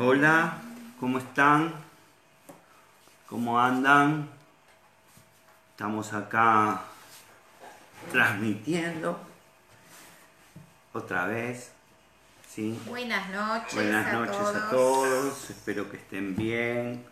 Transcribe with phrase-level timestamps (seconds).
[0.00, 0.56] Hola,
[1.00, 1.74] ¿cómo están?
[3.26, 4.28] ¿Cómo andan?
[5.72, 6.82] Estamos acá
[8.12, 9.18] transmitiendo
[10.92, 11.72] otra vez.
[12.48, 12.78] ¿sí?
[12.86, 14.56] Buenas noches, Buenas a, noches todos.
[14.56, 17.04] a todos, espero que estén bien,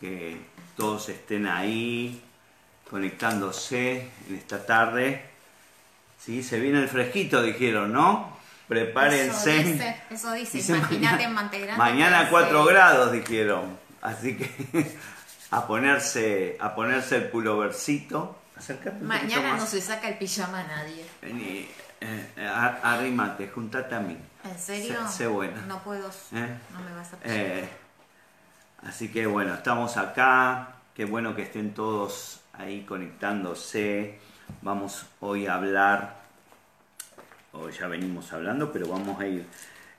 [0.00, 0.40] que
[0.74, 2.24] todos estén ahí
[2.90, 5.22] conectándose en esta tarde.
[6.18, 6.42] ¿Sí?
[6.42, 8.15] Se viene el fresquito, dijeron, ¿no?
[8.68, 9.56] Prepárense.
[9.60, 10.56] Eso dice, eso dice.
[10.58, 11.76] Dice imagínate en Montegrande.
[11.78, 13.78] Mañana que 4 hace- grados, dijeron.
[14.02, 14.96] Así que
[15.50, 18.38] a ponerse, a ponerse el pulovercito.
[19.00, 19.60] Un Mañana más.
[19.60, 21.04] no se saca el pijama a nadie.
[21.20, 21.68] Vení,
[22.00, 24.16] eh, ar- arrímate, juntate a mí.
[24.44, 24.96] ¿En serio?
[25.08, 25.60] Sé, sé buena.
[25.68, 26.08] No puedo.
[26.08, 26.56] ¿Eh?
[26.72, 27.16] No me vas a.
[27.24, 27.68] Eh,
[28.86, 30.68] así que bueno, estamos acá.
[30.94, 34.18] Qué bueno que estén todos ahí conectándose.
[34.62, 36.16] Vamos hoy a hablar,
[37.58, 39.44] o ya venimos hablando, pero vamos a ir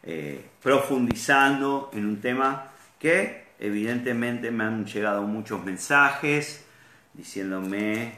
[0.04, 2.68] eh, profundizando en un tema
[3.00, 6.66] que evidentemente me han llegado muchos mensajes
[7.14, 8.14] diciéndome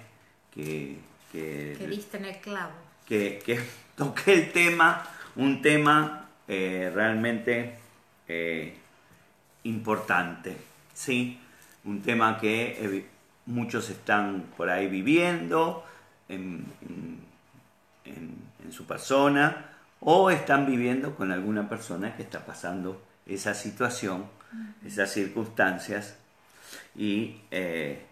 [0.54, 0.98] que,
[1.32, 2.73] que que diste en el clavo.
[3.08, 3.60] que, que
[3.95, 7.76] toqué el tema, un tema eh, realmente
[8.28, 8.73] eh,
[9.64, 10.56] importante,
[10.94, 11.40] ¿sí?
[11.86, 13.06] Un tema que
[13.45, 15.84] muchos están por ahí viviendo
[16.28, 17.20] en, en-
[18.06, 19.65] en- en su persona
[19.99, 24.25] o están viviendo con alguna persona que está pasando esa situación,
[24.85, 26.15] esas circunstancias
[26.95, 28.05] y eh,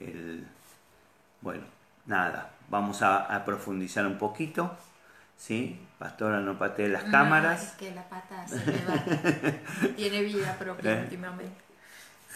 [0.00, 0.46] el,
[1.40, 1.62] bueno,
[2.06, 4.76] nada, vamos a, a profundizar un poquito,
[5.36, 5.80] ¿sí?
[5.98, 7.62] Pastora, no patee las No, cámaras.
[7.62, 9.92] es que la pata se le va.
[9.96, 11.02] Tiene vida propia ¿Eh?
[11.02, 11.60] últimamente.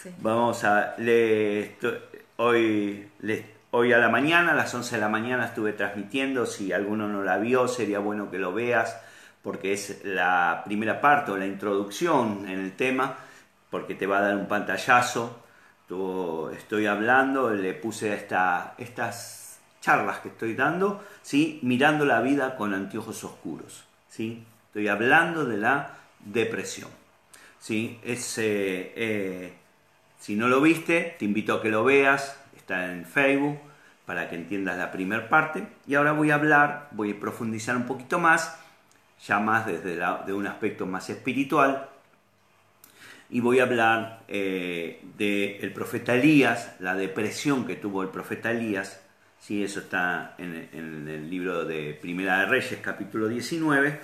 [0.02, 0.10] Sí.
[0.18, 1.76] Vamos a, le,
[2.36, 6.72] hoy, le- hoy a la mañana, a las 11 de la mañana estuve transmitiendo, si
[6.72, 8.96] alguno no la vio, sería bueno que lo veas,
[9.42, 13.16] porque es la primera parte o la introducción en el tema,
[13.70, 15.40] porque te va a dar un pantallazo.
[16.56, 21.58] Estoy hablando, le puse esta, estas charlas que estoy dando, ¿sí?
[21.62, 23.84] mirando la vida con anteojos oscuros.
[24.08, 24.44] ¿sí?
[24.68, 26.90] Estoy hablando de la depresión.
[27.58, 27.98] ¿sí?
[28.04, 29.52] Es, eh, eh,
[30.20, 33.58] si no lo viste, te invito a que lo veas, está en Facebook,
[34.06, 35.66] para que entiendas la primera parte.
[35.86, 38.58] Y ahora voy a hablar, voy a profundizar un poquito más,
[39.26, 41.88] ya más desde de un aspecto más espiritual,
[43.28, 49.02] y voy a hablar eh, del profeta Elías, la depresión que tuvo el profeta Elías,
[49.38, 49.62] ¿sí?
[49.62, 54.00] eso está en, en el libro de Primera de Reyes, capítulo 19,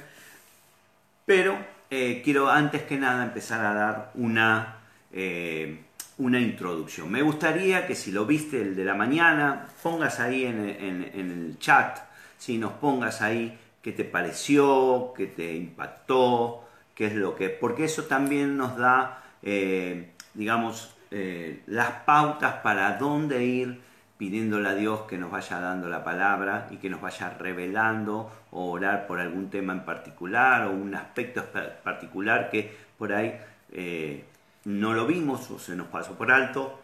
[1.25, 1.59] pero
[1.91, 4.77] eh, quiero antes que nada empezar a dar una,
[5.12, 5.81] eh,
[6.21, 7.11] una introducción.
[7.11, 11.99] Me gustaría que si lo viste el de la mañana, pongas ahí en, el chat,
[12.37, 17.49] si nos pongas ahí qué te pareció, qué te impactó, qué es lo que...
[17.49, 23.81] Porque eso también nos da, eh, digamos, eh, las pautas para dónde ir
[24.19, 28.71] pidiéndole a Dios que nos vaya dando la palabra y que nos vaya revelando o
[28.73, 31.47] orar por algún tema en particular o un aspecto
[31.83, 33.41] particular que por ahí
[33.73, 34.25] eh,
[34.65, 36.81] no lo vimos o se nos pasó por alto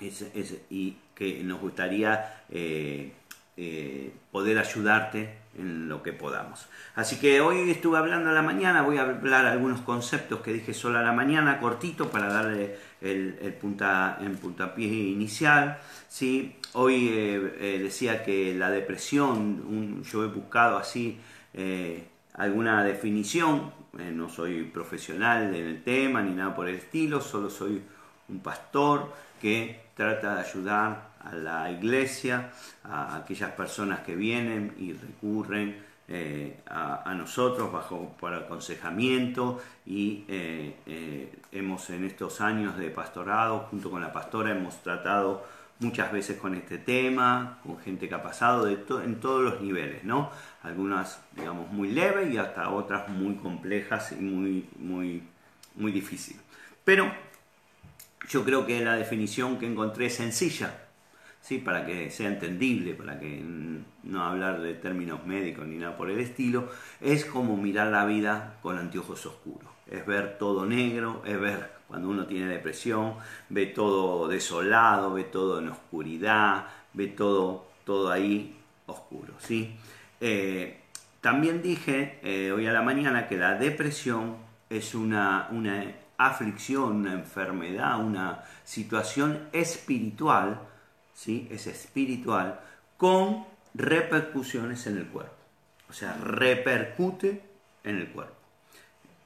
[0.00, 3.12] es- y que nos gustaría eh,
[3.56, 6.66] eh, poder ayudarte en lo que podamos.
[6.94, 10.72] Así que hoy estuve hablando a la mañana, voy a hablar algunos conceptos que dije
[10.72, 15.78] solo a la mañana, cortito, para darle el, punta, puntapié inicial.
[16.08, 16.56] ¿sí?
[16.72, 19.36] Hoy eh, decía que la depresión,
[19.68, 21.18] un- yo he buscado así
[22.34, 27.50] alguna definición, eh, no soy profesional en el tema ni nada por el estilo, solo
[27.50, 27.82] soy
[28.28, 32.52] un pastor que trata de ayudar a la iglesia,
[32.84, 41.32] a aquellas personas que vienen y recurren eh, a, nosotros bajo por aconsejamiento y eh,
[41.52, 45.44] hemos en estos años de pastorado junto con la pastora hemos tratado
[45.80, 48.74] muchas veces con este tema, con gente que ha pasado de
[49.04, 50.30] en todos los niveles, ¿no?
[50.62, 55.22] Algunas, digamos, muy leves y hasta otras muy complejas y muy, muy,
[55.74, 56.42] muy difíciles.
[56.84, 57.10] Pero
[58.28, 60.88] yo creo que la definición que encontré es sencilla,
[61.40, 61.58] ¿sí?
[61.58, 63.42] para que sea entendible, para que
[64.02, 66.70] no hablar de términos médicos ni nada por el estilo,
[67.00, 69.70] es como mirar la vida con anteojos oscuros.
[69.90, 73.14] Es ver todo negro, es ver cuando uno tiene depresión,
[73.48, 78.56] ve todo desolado, ve todo en oscuridad, ve todo, todo ahí
[78.86, 79.34] oscuro.
[79.40, 79.76] ¿sí?
[80.20, 80.82] Eh,
[81.20, 84.36] también dije eh, hoy a la mañana que la depresión
[84.70, 85.84] es una, una
[86.16, 90.60] aflicción, una enfermedad, una situación espiritual,
[91.12, 91.48] ¿sí?
[91.50, 92.60] es espiritual,
[92.96, 93.44] con
[93.74, 95.34] repercusiones en el cuerpo.
[95.88, 97.42] O sea, repercute
[97.82, 98.36] en el cuerpo.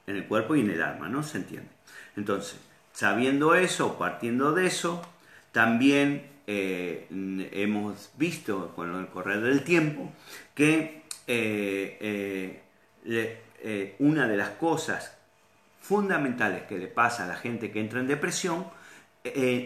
[0.07, 1.21] en el cuerpo y en el alma, ¿no?
[1.21, 1.74] Se entiende.
[2.15, 2.59] Entonces,
[2.93, 5.01] sabiendo eso, partiendo de eso,
[5.51, 7.07] también eh,
[7.53, 10.11] hemos visto con el correr del tiempo
[10.53, 12.61] que eh,
[13.03, 15.17] eh, una de las cosas
[15.81, 18.67] fundamentales que le pasa a la gente que entra en depresión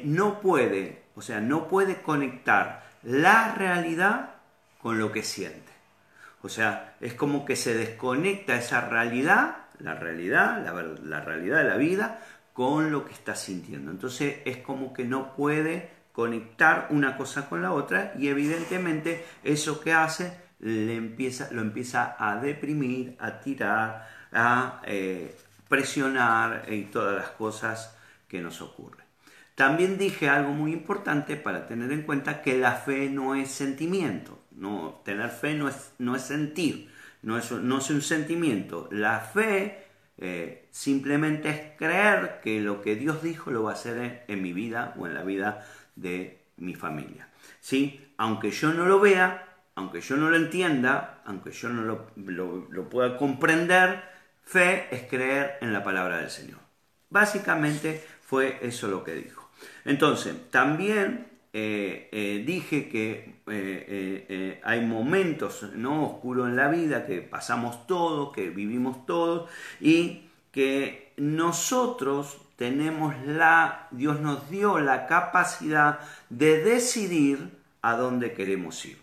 [0.06, 4.36] no puede, o sea, no puede conectar la realidad
[4.81, 5.72] con lo que siente.
[6.42, 10.63] O sea, es como que se desconecta esa realidad, la realidad,
[11.04, 12.22] la realidad de la vida,
[12.54, 13.92] con lo que está sintiendo.
[13.92, 19.80] Entonces es como que no puede conectar una cosa con la otra y evidentemente eso
[19.80, 25.36] que hace le empieza, lo empieza a deprimir, a tirar, a eh,
[25.68, 27.96] presionar y todas las cosas
[28.28, 29.06] que nos ocurren.
[29.56, 34.42] También dije algo muy importante para tener en cuenta que la fe no es sentimiento,
[34.52, 36.90] no, tener fe no es, no es sentir,
[37.22, 38.88] no es, no es un sentimiento.
[38.92, 39.89] La fe
[40.21, 44.51] eh, simplemente es creer que lo que Dios dijo lo va a hacer en, mi
[44.51, 47.30] vida o en la vida de mi familia.
[47.62, 48.13] ¿Sí?
[48.18, 52.12] Aunque yo no lo vea, aunque yo no lo entienda, aunque yo no lo,
[52.69, 54.04] lo, pueda comprender,
[54.44, 56.60] fe es creer en la palabra del Señor.
[57.10, 59.50] Básicamente fue eso lo que dijo.
[59.86, 66.06] Entonces, también eh, eh, dije que eh, hay momentos ¿no?
[66.06, 69.50] oscuros en la vida que pasamos todos, que vivimos todos
[69.81, 76.00] y que nosotros tenemos la, Dios nos dio la capacidad
[76.30, 79.00] de decidir a dónde queremos ir.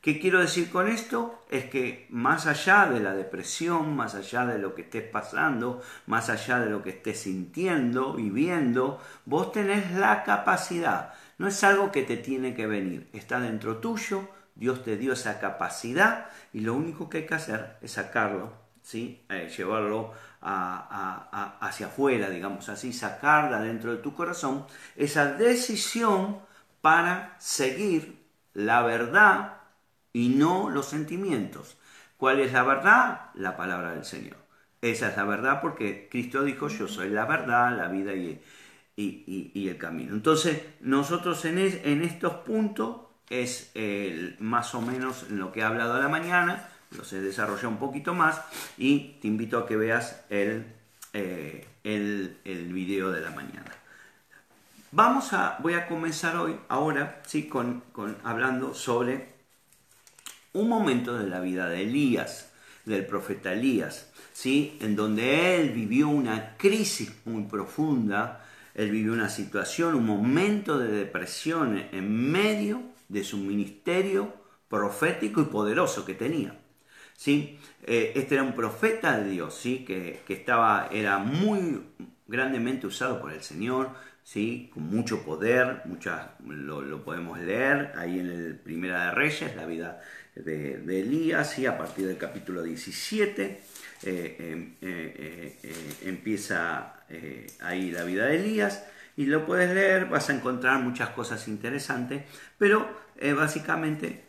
[0.00, 1.42] ¿Qué quiero decir con esto?
[1.50, 6.30] Es que más allá de la depresión, más allá de lo que estés pasando, más
[6.30, 12.02] allá de lo que estés sintiendo, viviendo, vos tenés la capacidad no es algo que
[12.02, 17.10] te tiene que venir, está dentro tuyo, Dios te dio esa capacidad y lo único
[17.10, 18.52] que hay que hacer es sacarlo,
[18.82, 19.22] ¿sí?
[19.28, 26.38] Eh, llevarlo hacia afuera, digamos así, sacarla dentro de tu corazón, esa decisión
[26.80, 28.24] para seguir
[28.54, 29.58] la verdad
[30.12, 31.76] y no los sentimientos.
[32.16, 33.30] ¿Cuál es la verdad?
[33.34, 34.36] La palabra del Señor.
[34.80, 38.40] Esa es la verdad porque Cristo dijo, yo soy la verdad, la vida y,
[38.96, 40.14] y, el camino.
[40.14, 42.98] Entonces, nosotros en, estos puntos
[43.28, 43.72] es
[44.38, 48.14] más o menos lo que he hablado a la mañana, los he desarrollado un poquito
[48.14, 48.40] más
[48.78, 50.66] y te invito a que veas el,
[51.12, 53.72] eh, el, el, video de la mañana.
[54.92, 59.34] Vamos a, voy a comenzar hoy, ahora, sí, con, con, hablando sobre
[60.52, 62.50] un momento de la vida de Elías,
[62.84, 64.78] del profeta Elías, ¿sí?
[64.80, 68.45] en donde él vivió una crisis muy profunda,
[68.76, 74.34] él vivió una situación, un momento de depresión en medio de su ministerio
[74.68, 76.60] profético y poderoso que tenía.
[77.16, 77.58] ¿sí?
[77.84, 79.82] Eh, este era un profeta de Dios, ¿sí?
[79.86, 81.84] que, estaba, era muy
[82.26, 83.92] grandemente usado por el Señor,
[84.22, 84.70] ¿sí?
[84.74, 90.02] con mucho poder, muchas, lo, podemos leer ahí en el Primera de Reyes, la vida
[90.34, 91.64] de, de Elías, ¿sí?
[91.64, 93.58] a partir del capítulo 17.
[94.02, 96.92] Eh, em, eh, eh, empieza
[97.60, 98.84] ahí la vida de Elías
[99.16, 102.24] y lo puedes leer, vas a encontrar muchas cosas interesantes,
[102.58, 102.88] pero
[103.36, 104.24] básicamente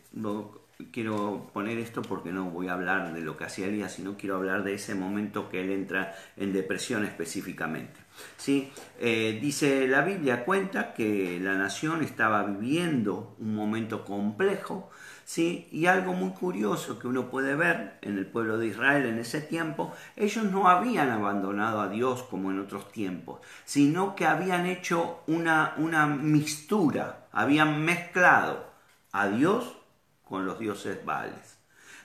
[0.92, 4.36] quiero poner esto porque no voy a hablar de lo que hacía Elías, sino quiero
[4.36, 7.98] hablar de ese momento que él entra en depresión específicamente.
[8.36, 8.70] ¿sí?
[9.00, 14.88] dice la Biblia, cuenta que la nación estaba viviendo un momento complejo,
[15.28, 15.68] ¿sí?
[15.70, 19.42] Y algo muy curioso que uno puede ver en el pueblo de Israel en ese
[19.42, 25.20] tiempo, ellos no habían abandonado a Dios como en otros tiempos, sino que habían hecho
[25.26, 28.72] una, una mixtura, habían mezclado
[29.12, 29.76] a Dios
[30.24, 31.58] con los dioses Baales.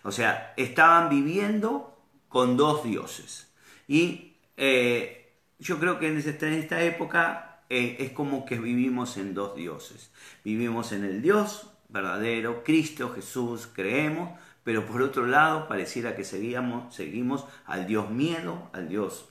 [0.03, 3.53] O sea, estaban viviendo con dos dioses.
[3.87, 9.55] Y eh, yo creo que en esta época eh, es como que vivimos en dos
[9.55, 10.11] dioses.
[10.43, 16.93] Vivimos en el Dios verdadero, Cristo Jesús, creemos, pero por otro lado pareciera que seguíamos,
[16.93, 19.29] seguimos al Dios miedo, al Dios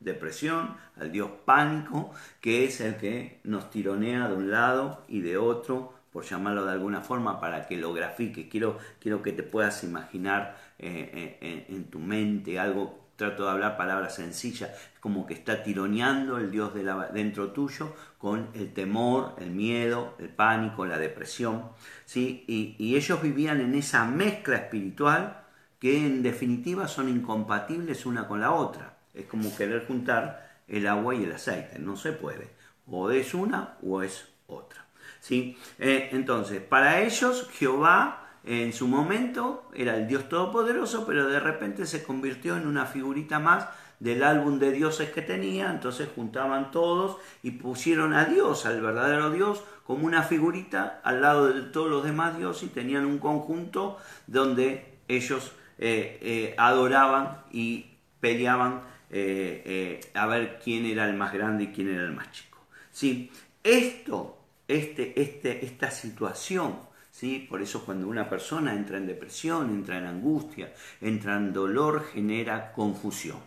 [0.00, 5.36] depresión, al Dios pánico, que es el que nos tironea de un lado y de
[5.36, 8.48] otro, por llamarlo de alguna forma, para que lo grafique.
[8.48, 13.76] Quiero, quiero que te puedas imaginar eh, eh, en tu mente algo trato de hablar
[13.76, 14.70] palabras sencillas,
[15.00, 20.28] como que está tironeando el Dios de dentro tuyo con el temor, el miedo, el
[20.28, 21.70] pánico, la depresión.
[22.04, 22.44] ¿sí?
[22.46, 25.44] Y, ellos vivían en esa mezcla espiritual
[25.78, 28.98] que en definitiva son incompatibles una con la otra.
[29.14, 32.50] Es como querer juntar el agua y el aceite, no se puede.
[32.86, 34.86] O es una o es otra.
[35.20, 35.56] ¿sí?
[35.78, 41.84] Eh, entonces, para ellos Jehová en su momento era el Dios Todopoderoso, pero de repente
[41.84, 43.66] se convirtió en una figurita más
[43.98, 49.30] del álbum de dioses que tenía, entonces juntaban todos y pusieron a Dios, al verdadero
[49.30, 53.98] Dios, como una figurita al lado de todos los demás dioses y tenían un conjunto
[54.26, 57.86] donde ellos eh, eh, adoraban y
[58.20, 62.58] peleaban eh, a ver quién era el más grande y quién era el más chico.
[62.90, 63.30] ¿Sí?
[63.64, 64.38] Esto,
[64.68, 66.76] este, este, esta situación
[67.16, 67.46] ¿sí?
[67.48, 72.72] Por eso cuando una persona entra en depresión, entra en angustia, entra en dolor, genera
[72.72, 73.38] confusión.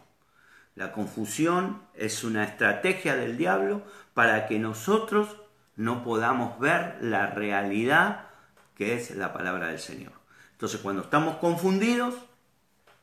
[0.74, 3.84] La confusión es una estrategia del diablo
[4.16, 5.38] para que nosotros
[5.76, 8.26] no podamos ver la realidad
[8.74, 10.14] que es la palabra del Señor.
[10.54, 12.16] Entonces cuando estamos confundidos,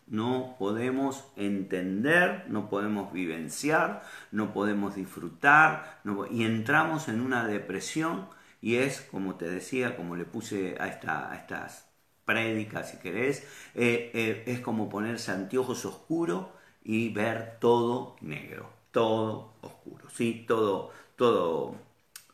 [0.09, 8.27] no podemos entender, no podemos vivenciar, no podemos disfrutar y entramos en una depresión
[8.67, 11.87] y es, como te decía, como le puse a, esta, a estas
[12.25, 13.45] prédicas, si querés,
[13.77, 16.47] eh, eh, es como ponerse anteojos oscuros
[16.83, 20.45] y ver todo negro, todo oscuro, ¿sí?
[20.49, 21.77] todo, todo,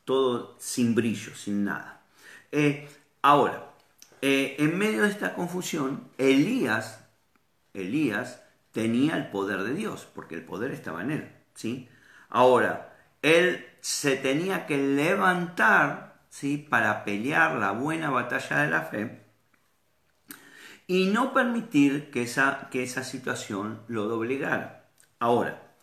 [0.06, 2.00] todo sin brillo, sin nada.
[2.50, 2.88] Eh,
[3.20, 3.68] ahora,
[4.22, 7.04] en medio de esta confusión, Elías,
[7.74, 11.32] Elías tenía el poder de Dios, porque el poder estaba en él.
[11.54, 11.90] ¿sí?
[12.30, 16.56] Ahora, él se tenía que levantar ¿sí?
[16.56, 19.22] para pelear la buena batalla de la fe
[20.86, 24.88] y no permitir que esa, que esa situación lo doblegara.
[25.18, 25.74] Ahora,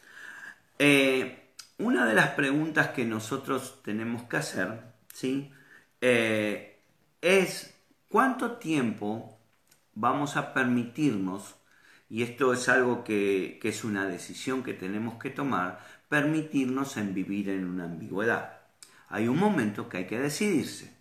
[0.80, 4.82] eh, una de las preguntas que nosotros tenemos que hacer
[5.14, 5.52] ¿sí?
[6.02, 6.82] Eh,
[7.22, 7.76] es
[8.10, 9.40] cuánto tiempo
[9.94, 11.58] vamos a permitirnos,
[12.10, 15.80] y esto es algo que, que es una decisión que tenemos que tomar,
[16.10, 18.59] permitirnos en vivir en una ambigüedad
[19.10, 20.98] hay un momento que hay que decidirse.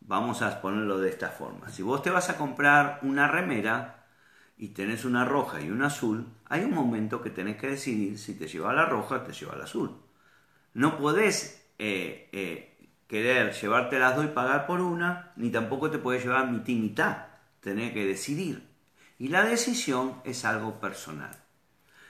[0.00, 1.70] Vamos a ponerlo de esta forma.
[1.70, 4.06] Si vos te vas a comprar una remera
[4.56, 8.34] y tenés una roja y una azul, hay un momento que tenés que decidir si
[8.34, 9.96] te lleva la roja o te lleva la azul.
[10.74, 15.98] No podés eh, eh, querer llevarte las dos y pagar por una, ni tampoco te
[15.98, 17.26] puedes llevar mitad y mitad.
[17.60, 18.68] Tenés que decidir.
[19.18, 21.36] Y la decisión es algo personal.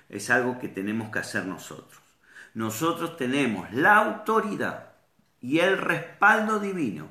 [0.09, 2.01] Es algo que tenemos que hacer nosotros.
[2.55, 4.92] Nosotros tenemos la autoridad
[5.43, 7.09] y el respaldo divino,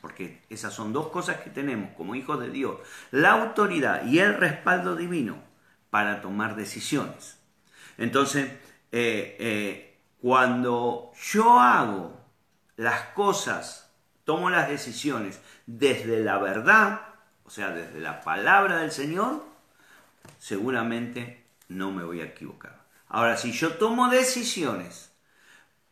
[0.00, 2.78] porque esas son dos cosas que tenemos como hijos de Dios,
[3.10, 5.36] la autoridad y el respaldo divino
[5.90, 7.38] para tomar decisiones.
[7.98, 8.50] Entonces,
[8.90, 12.18] eh, eh, cuando yo hago
[12.76, 13.92] las cosas,
[14.24, 17.02] tomo las decisiones desde la verdad,
[17.44, 19.44] o sea, desde la palabra del Señor,
[20.38, 22.78] seguramente no me voy a equivocar.
[23.08, 25.12] Ahora, si yo tomo decisiones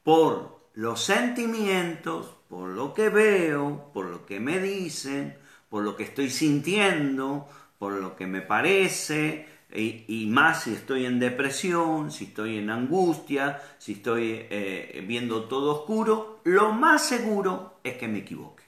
[0.03, 5.37] por los sentimientos, por lo que veo, por lo que me dicen,
[5.71, 11.19] por lo que estoy sintiendo, por lo que me parece, y, más si estoy en
[11.19, 17.97] depresión, si estoy en angustia, si estoy eh, viendo todo oscuro, lo más seguro es
[17.97, 18.63] que me equivoque.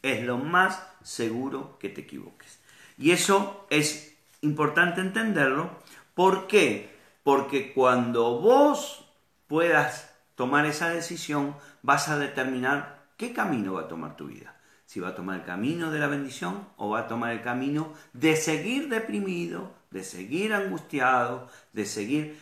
[0.00, 2.60] Es lo más seguro que te equivoques.
[2.96, 5.70] Y eso es importante entenderlo.
[6.14, 6.90] ¿Por qué?
[7.22, 9.06] Porque cuando vos
[9.46, 10.11] puedas
[10.42, 14.56] tomar esa decisión, vas a determinar qué camino va a tomar tu vida.
[14.86, 17.92] Si va a tomar el camino de la bendición o va a tomar el camino
[18.12, 22.36] de seguir deprimido, de seguir angustiado, de seguir...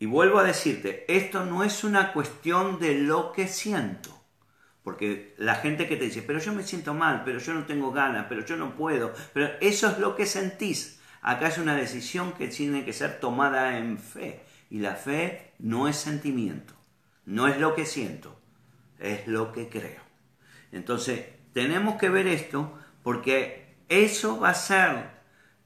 [0.00, 4.10] Y vuelvo a decirte, esto no es una cuestión de lo que siento.
[4.82, 7.92] Porque la gente que te dice, pero yo me siento mal, pero yo no tengo
[7.92, 10.98] ganas, pero yo no puedo, pero eso es lo que sentís.
[11.20, 14.42] Acá es una decisión que tiene que ser tomada en fe.
[14.70, 16.81] Y la fe no es sentimiento.
[17.24, 18.38] No es lo que siento,
[18.98, 20.00] es lo que creo.
[20.72, 25.10] Entonces, tenemos que ver esto porque eso va a ser,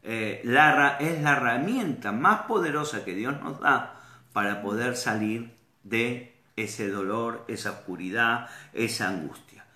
[0.02, 4.00] eh, la, es la herramienta más poderosa que Dios nos da
[4.32, 9.66] para poder salir de ese dolor, esa oscuridad, esa angustia.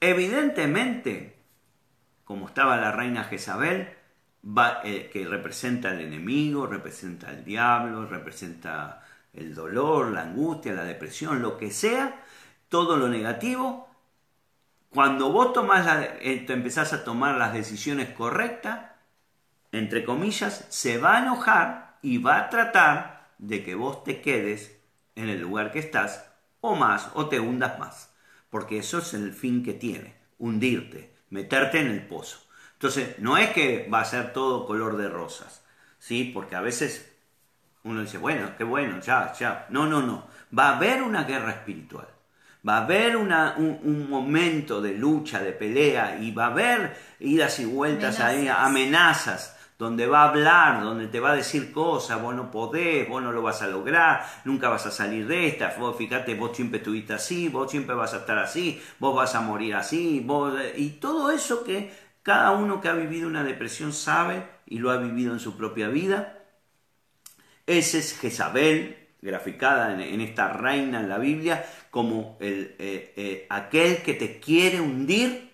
[0.00, 1.36] Evidentemente,
[2.24, 3.88] como estaba la reina Jezabel,
[4.84, 9.03] eh, que representa al enemigo, representa al diablo, representa
[9.34, 12.24] el dolor, la angustia, la depresión, lo que sea,
[12.68, 13.88] todo lo negativo,
[14.94, 18.92] cuando vos tomás la, eh, empezás a tomar las decisiones correctas,
[19.72, 24.78] entre comillas, se va a enojar y va a tratar de que vos te quedes
[25.16, 28.14] en el lugar que estás o más o te hundas más.
[28.50, 32.38] Porque eso es el fin que tiene, hundirte, meterte en el pozo.
[32.74, 35.64] Entonces, no es que va a ser todo color de rosas,
[35.98, 36.30] ¿sí?
[36.32, 37.13] Porque a veces
[37.84, 39.66] uno dice, bueno, qué bueno, ya, ya.
[39.70, 40.26] No, no, no.
[40.56, 42.06] Va a haber una guerra espiritual.
[42.66, 47.66] Va a haber un, momento de lucha, de pelea, y va a haber idas y
[47.66, 48.40] vueltas amenazas.
[48.40, 53.06] ahí, amenazas, donde va a hablar, donde te va a decir cosas, vos no podés,
[53.06, 56.56] vos no lo vas a lograr, nunca vas a salir de esta, vos fíjate, vos
[56.56, 60.54] siempre estuviste así, vos siempre vas a estar así, vos vas a morir así, vos...
[60.76, 64.96] y todo eso que cada uno que ha vivido una depresión sabe y lo ha
[64.96, 66.33] vivido en su propia vida.
[67.66, 74.02] Ese es Jezabel, graficada en, esta reina en la Biblia, como el, eh, eh, aquel
[74.02, 75.50] que te quiere hundir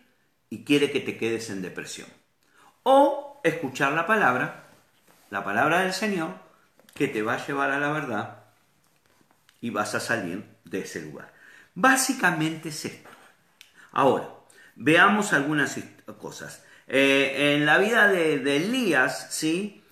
[0.49, 2.09] y quiere que te quedes en depresión.
[2.83, 4.65] O escuchar la palabra,
[5.31, 6.35] la palabra del Señor,
[6.95, 8.43] que te va a llevar a la verdad
[9.61, 11.33] y vas a salir de ese lugar.
[11.75, 13.09] Básicamente es esto.
[13.93, 14.29] Ahora,
[14.75, 15.79] veamos algunas
[16.19, 16.65] cosas.
[16.89, 19.85] Eh, en la vida de, Elías, ¿sí?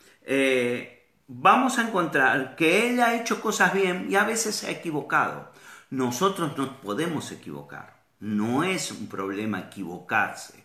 [1.28, 5.52] Vamos a encontrar que él ha hecho cosas bien y a veces se ha equivocado.
[5.90, 8.02] Nosotros nos podemos equivocar.
[8.20, 10.64] No es un problema equivocarse.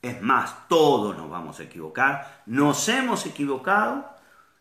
[0.00, 2.42] Es más, todos nos vamos a equivocar.
[2.46, 4.08] Nos hemos equivocado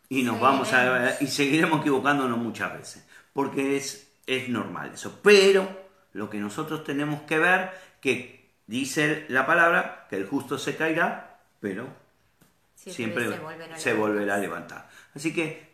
[0.09, 5.19] y nos vamos a y seguiremos equivocándonos muchas veces, porque es es normal eso.
[5.21, 5.67] Pero
[6.13, 11.39] lo que nosotros tenemos que ver que dice la palabra que el justo se caerá,
[11.59, 11.87] pero
[12.89, 13.29] siempre,
[13.75, 14.89] se volverá a levantar.
[15.13, 15.69] Así que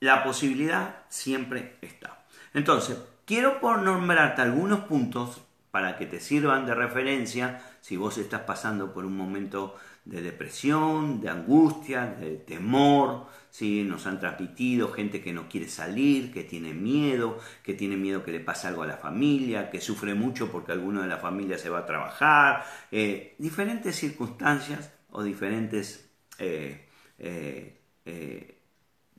[0.00, 2.24] la posibilidad siempre está.
[2.54, 8.42] Entonces, quiero por nombrarte algunos puntos para que te sirvan de referencia si vos estás
[8.42, 15.22] pasando por un momento de depresión, de angustia, de temor, si nos han transmitido gente
[15.22, 18.86] que no quiere salir, que tiene miedo, que tiene miedo que le pase algo a
[18.86, 23.34] la familia, que sufre mucho porque alguno de la familia se va a trabajar, eh,
[23.38, 26.86] diferentes circunstancias o diferentes eh,
[27.18, 28.58] eh,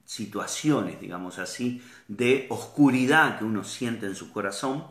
[0.05, 4.85] situaciones, digamos así, de oscuridad que uno siente en su corazón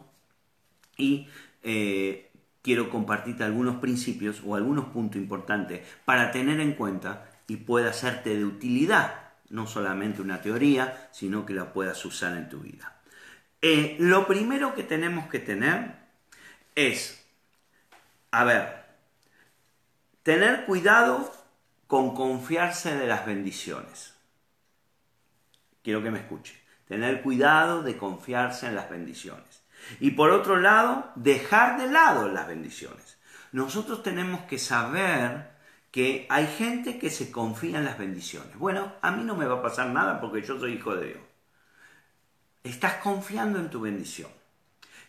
[0.97, 1.29] y
[1.62, 2.31] eh,
[2.62, 8.37] quiero compartirte algunos principios o algunos puntos importantes para tener en cuenta y pueda hacerte
[8.37, 13.00] de utilidad, no solamente una teoría, sino que la puedas usar en tu vida.
[13.61, 15.95] Eh, lo primero que tenemos que tener
[16.75, 17.25] es,
[18.30, 18.85] a ver,
[20.23, 21.32] tener cuidado
[21.93, 24.15] con confiarse de las bendiciones.
[25.83, 26.59] Quiero que me escuche.
[26.89, 29.63] Tener cuidado de confiarse en las bendiciones.
[30.00, 33.19] Y por otro lado, dejar de lado las bendiciones.
[33.52, 35.50] Nosotros tenemos que saber
[35.91, 38.57] que hay gente que se confía en las bendiciones.
[38.57, 41.21] Bueno, a mí no me va a pasar nada porque yo soy hijo de Dios.
[42.65, 44.31] Estás confiando en tu bendición.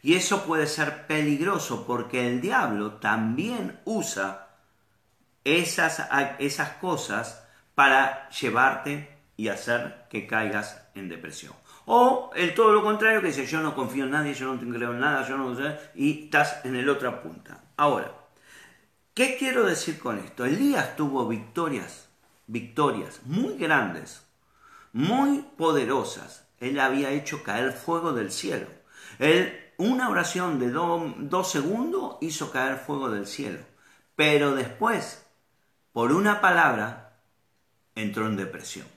[0.01, 4.49] Y eso puede ser peligroso porque el diablo también usa
[5.43, 6.07] esas,
[6.39, 7.43] esas cosas
[7.75, 11.53] para llevarte y hacer que caigas en depresión.
[11.85, 14.93] O el todo lo contrario, que dice yo no confío en nadie, yo no creo
[14.93, 17.63] en nada, yo no sé, y estás en el otra punta.
[17.75, 18.11] Ahora,
[19.13, 20.45] ¿qué quiero decir con esto?
[20.45, 22.09] Elías tuvo victorias,
[22.47, 24.25] victorias muy grandes,
[24.93, 26.47] muy poderosas.
[26.59, 28.67] Él había hecho caer fuego del cielo.
[29.19, 33.59] Él, una oración de dos segundos hizo caer fuego del cielo.
[34.15, 35.22] Pero después,
[35.93, 37.13] por una palabra,
[37.95, 38.87] entró en depresión.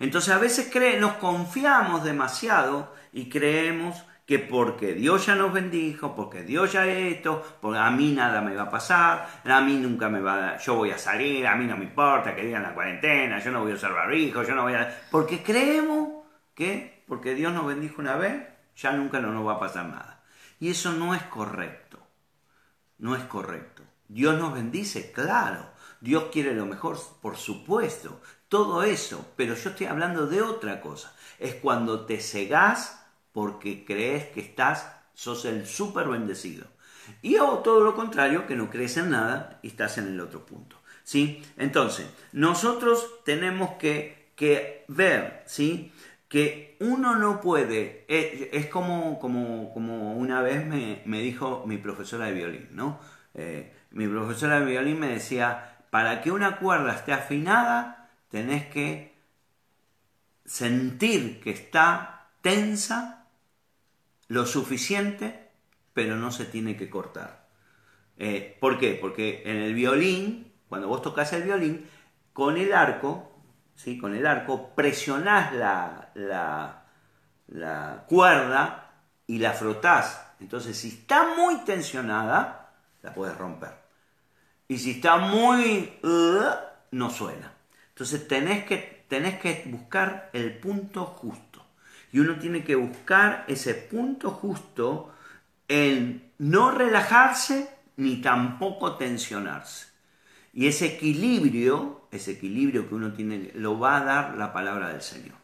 [0.00, 6.42] Entonces a veces nos confiamos demasiado y creemos que porque Dios ya nos bendijo, porque
[6.42, 10.20] Dios ya esto, porque a mí nada me va a pasar, a mí nunca me
[10.20, 13.38] va a, yo voy a salir, a mí no me importa que digan la cuarentena,
[13.38, 15.02] yo no voy a usar barbijo, yo no voy a...
[15.10, 18.42] Porque creemos que porque Dios nos bendijo una vez,
[18.76, 20.22] ya nunca no nos va a pasar nada.
[20.58, 21.98] Y eso no es correcto,
[22.98, 23.82] no es correcto.
[24.08, 25.73] Dios nos bendice, claro.
[26.04, 31.16] Dios quiere lo mejor, por supuesto todo eso, pero yo estoy hablando de otra cosa.
[31.38, 36.66] Es cuando te cegás porque crees que estás, sos el súper bendecido.
[37.20, 40.46] Y o todo lo contrario, que no crees en nada y estás en el otro
[40.46, 40.76] punto.
[41.02, 41.42] ¿sí?
[41.56, 45.92] Entonces, nosotros tenemos que, que ver ¿sí?
[46.28, 52.26] que uno no puede, eh, es, como, como, como, una vez me, dijo mi profesora
[52.26, 53.00] de violín, ¿no?
[53.34, 59.14] Eh, mi profesora de violín me decía, para que una cuerda esté afinada, tenés que
[60.44, 63.28] sentir que está tensa
[64.26, 65.52] lo suficiente,
[65.92, 67.46] pero no se tiene que cortar.
[68.18, 68.98] Eh, ¿Por qué?
[69.00, 71.88] Porque en el violín, cuando vos tocas el violín,
[72.32, 73.32] con el arco,
[73.76, 73.96] ¿sí?
[73.96, 76.10] con el arco, presionás la,
[77.46, 78.90] la, cuerda
[79.28, 80.26] y la frotás.
[80.40, 83.83] Entonces, si está muy tensionada, la puedes romper.
[84.68, 85.98] Y si está muy...
[86.02, 86.40] Uh,
[86.92, 87.52] no suena.
[87.88, 91.64] Entonces tenés que, tenés que buscar el punto justo.
[92.12, 95.12] Y uno tiene que buscar ese punto justo
[95.68, 99.88] en no relajarse ni tampoco tensionarse.
[100.52, 105.02] Y ese equilibrio, ese equilibrio que uno tiene, lo va a dar la palabra del
[105.02, 105.36] Señor.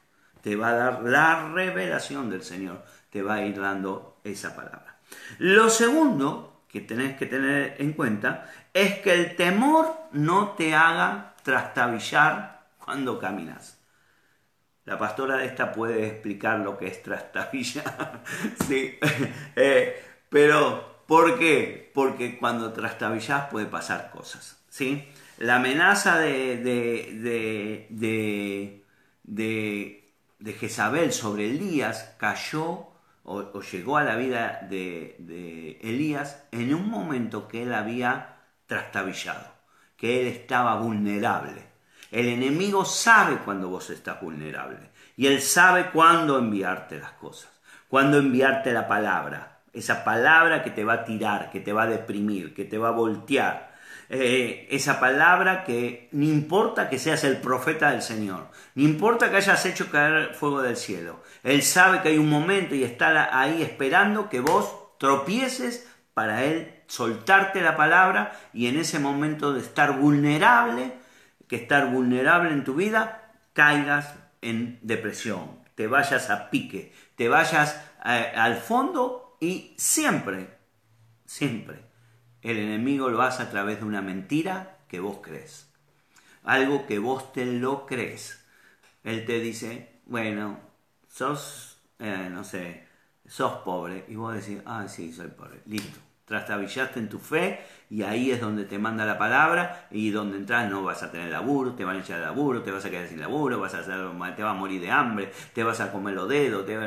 [0.43, 4.99] Te va a dar la revelación del Señor, te va a ir dando esa palabra.
[5.39, 11.35] Lo segundo que tenés que tener en cuenta es que el temor no te haga
[11.43, 13.79] trastabillar cuando caminas.
[14.85, 18.23] La pastora de esta puede explicar lo que es trastabillar.
[18.67, 18.99] sí.
[19.57, 21.91] Eh, pero, ¿por qué?
[21.93, 24.61] Porque cuando trastabillas puede pasar cosas.
[24.69, 25.07] ¿sí?
[25.39, 28.85] La amenaza de, de, de,
[29.25, 32.89] de, Jezabel sobre Elías cayó
[33.25, 38.40] o, llegó a la vida de, Elías en un momento que él había
[38.71, 39.53] trastabillado,
[39.97, 41.61] que él estaba vulnerable.
[42.13, 47.51] El enemigo sabe cuando vos estás vulnerable y él sabe cuándo enviarte las cosas,
[47.89, 51.89] cuándo enviarte la palabra, esa palabra que te va a tirar, que te va a
[51.89, 53.75] deprimir, que te va a voltear,
[54.09, 59.37] eh, esa palabra que ni importa que seas el profeta del Señor, ni importa que
[59.37, 61.25] hayas hecho caer fuego del cielo.
[61.43, 66.80] Él sabe que hay un momento y está ahí esperando que vos tropieces para Él
[66.91, 70.93] soltarte la palabra y en ese momento de estar vulnerable,
[71.47, 77.81] que estar vulnerable en tu vida, caigas en depresión, te vayas a pique, te vayas
[78.05, 80.49] eh, al fondo y siempre,
[81.25, 81.85] siempre
[82.43, 85.71] el enemigo lo hace a través de una mentira que vos crees.
[86.43, 88.45] Algo que vos te lo crees.
[89.05, 90.59] Él te dice, bueno,
[91.09, 92.89] sos, eh, no sé,
[93.29, 94.07] sos pobre.
[94.09, 95.61] Y vos decís, ah, sí, soy pobre.
[95.67, 96.10] Listo.
[96.31, 97.59] Trastabillaste en tu fe
[97.91, 101.29] y ahí es donde te manda la palabra y donde entras no vas a tener
[101.29, 103.97] laburo, te van a echar laburo, te vas a quedar sin laburo, vas a hacer,
[104.37, 106.79] te vas a morir de hambre, te vas a comer los dedos, te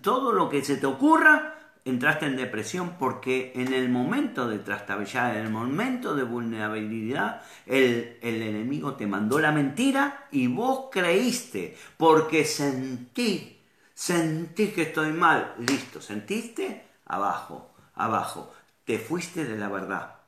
[0.00, 5.36] todo lo que se te ocurra entraste en depresión porque en el momento de trastabillar,
[5.36, 11.76] en el momento de vulnerabilidad, el, el, enemigo te mandó la mentira y vos creíste
[11.96, 13.60] porque sentí,
[13.94, 15.54] sentí que estoy mal.
[15.58, 16.86] Listo, ¿sentiste?
[17.06, 18.52] Abajo, abajo.
[18.86, 20.20] Te fuiste de la verdad,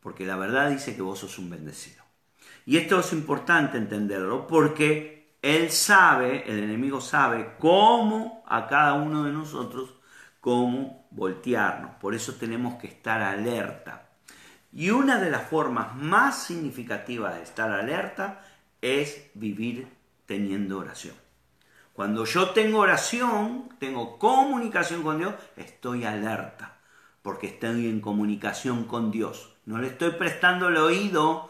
[0.00, 2.02] porque la verdad dice que vos sos un bendecido.
[2.64, 9.24] Y esto es importante entenderlo porque él sabe, el enemigo sabe cómo a cada uno
[9.24, 9.94] de nosotros
[10.40, 11.96] cómo voltearnos.
[11.96, 14.10] Por eso tenemos que estar alerta.
[14.72, 18.44] Y una de las formas más significativas de estar alerta
[18.80, 19.88] es vivir
[20.26, 21.14] teniendo oración.
[21.92, 26.73] Cuando yo tengo oración, tengo comunicación con Dios, estoy alerta,
[27.24, 29.54] porque estoy en comunicación con Dios.
[29.64, 31.48] No le estoy prestando el oído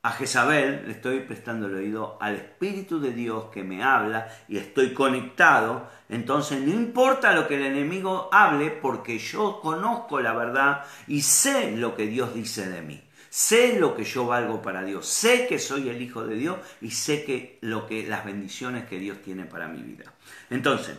[0.00, 4.56] a Jezabel, le estoy prestando el oído al Espíritu de Dios que me habla y
[4.56, 10.86] estoy conectado, entonces no importa lo que el enemigo hable porque yo conozco la verdad
[11.06, 13.02] y sé lo que Dios dice de mí.
[13.28, 16.90] Sé lo que yo valgo para Dios, sé que soy el hijo de Dios y
[16.90, 20.04] sé que lo que las bendiciones que Dios tiene para mi vida.
[20.48, 20.96] Entonces,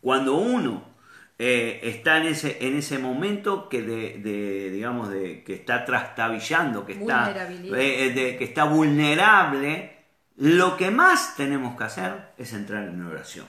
[0.00, 0.90] cuando uno
[1.42, 6.92] eh, está en ese, en ese momento que de, digamos de que está trastabillando, que
[6.92, 10.04] está, eh, que está vulnerable,
[10.36, 13.46] lo que más tenemos que hacer es entrar en oración.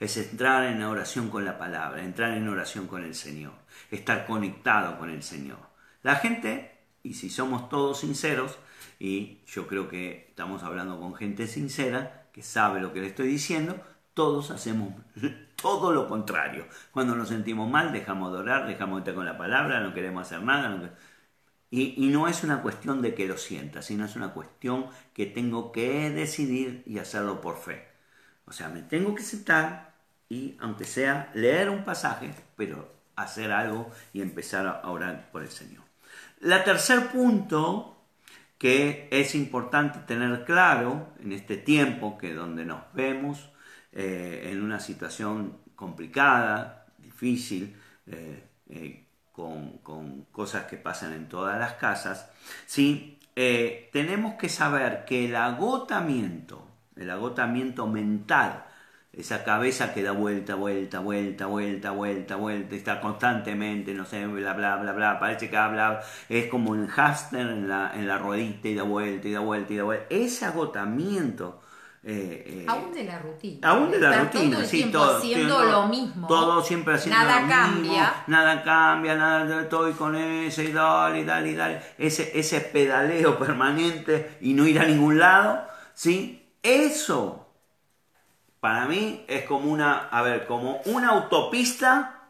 [0.00, 3.52] Es entrar en oración con la palabra, entrar en oración con el Señor,
[3.92, 5.58] estar conectado con el Señor.
[6.02, 6.72] La gente,
[7.04, 8.58] y si somos todos sinceros,
[8.98, 13.28] y yo creo que estamos hablando con gente sincera, que sabe lo que le estoy
[13.28, 13.80] diciendo,
[14.18, 14.94] todos hacemos
[15.62, 16.66] todo lo contrario.
[16.90, 20.26] Cuando nos sentimos mal, dejamos de orar, dejamos de estar con la palabra, no queremos
[20.26, 20.92] hacer nada.
[21.70, 25.26] Y, y, no es una cuestión de que lo sienta, sino es una cuestión que
[25.26, 27.86] tengo que decidir y hacerlo por fe.
[28.44, 29.94] O sea, me tengo que sentar
[30.28, 35.50] y, aunque sea leer un pasaje, pero hacer algo y empezar a orar por el
[35.50, 35.84] Señor.
[36.40, 38.02] La tercer punto
[38.58, 43.50] que es importante tener claro en este tiempo que donde nos vemos,
[43.92, 47.74] eh, en una situación complicada, difícil,
[48.06, 49.78] eh, eh, con,
[50.32, 52.30] cosas que pasan en todas las casas,
[52.66, 53.14] ¿sí?
[53.92, 58.64] tenemos que saber que el agotamiento, el agotamiento mental,
[59.12, 64.54] esa cabeza que da vuelta, vuelta, vuelta, vuelta, vuelta, vuelta, está constantemente, no sé, bla,
[64.54, 68.68] bla, bla, bla, parece que habla, es como un hámster en la, en la ruedita
[68.68, 70.06] y da vuelta y da vuelta y da vuelta.
[70.10, 71.62] Ese agotamiento
[72.04, 73.68] eh, eh, aún de la rutina.
[73.68, 76.28] Aún de la rutina, todo el sí, tiempo haciendo lo mismo.
[76.28, 77.82] Todo siempre haciendo nada lo cambia.
[77.82, 78.06] mismo.
[78.28, 81.82] Nada cambia, nada, estoy con ese y dale, dale, dale.
[81.98, 86.46] Ese, ese pedaleo permanente y no ir a ningún lado, ¿sí?
[86.62, 87.48] Eso,
[88.60, 92.28] para mí, es como una, a ver, como una autopista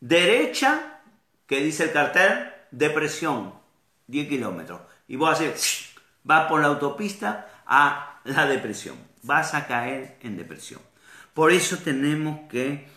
[0.00, 1.00] derecha
[1.46, 3.54] que dice el cartel, depresión,
[4.06, 4.80] 10 kilómetros.
[5.08, 5.90] y vos haces,
[6.22, 9.07] vas por la autopista a la depresión.
[9.28, 10.80] Vas a caer en depresión.
[11.34, 12.88] Por eso tenemos que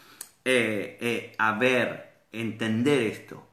[0.45, 3.49] eh, eh, ver, entender esto.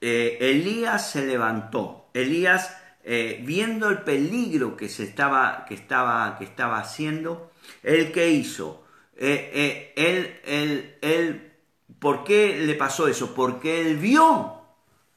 [0.00, 2.08] Eh, Elías se levantó.
[2.14, 2.74] Elías,
[3.04, 7.52] viendo el peligro que se estaba, que estaba, que estaba haciendo,
[7.82, 8.86] ¿él qué hizo?
[9.14, 11.52] él, él, él,
[11.98, 13.34] ¿por qué le pasó eso?
[13.34, 14.62] Porque él vio,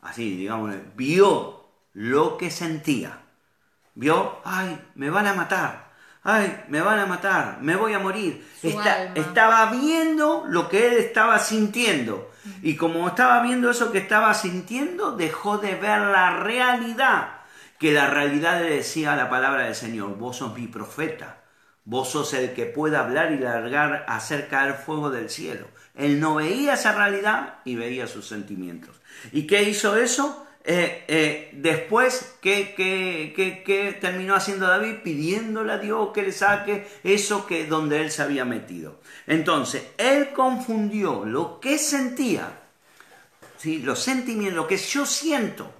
[0.01, 3.21] así digamos, vio lo que sentía.
[3.95, 5.88] Vio, ay, me van a matar
[6.23, 8.45] ay, me van a matar, me voy a morir.
[9.15, 12.31] estaba viendo lo que él estaba sintiendo.
[12.61, 17.35] Y como estaba viendo eso que estaba sintiendo, dejó de ver la realidad.
[17.77, 21.37] Que la realidad le decía la palabra del Señor, vos sos mi profeta.
[21.85, 25.67] Vos sos el que puede hablar y largar, hacer caer fuego del cielo.
[25.95, 29.01] Él no veía esa realidad y veía sus sentimientos.
[29.31, 30.45] ¿Y qué hizo eso?
[30.71, 34.97] Eh, eh, después, ¿qué, terminó haciendo David?
[35.03, 38.99] Pidiéndole a Dios que le saque eso que donde él se había metido.
[39.25, 42.51] Entonces, él confundió lo que sentía,
[43.57, 43.79] ¿sí?
[43.79, 45.73] los sentimientos, lo que yo siento,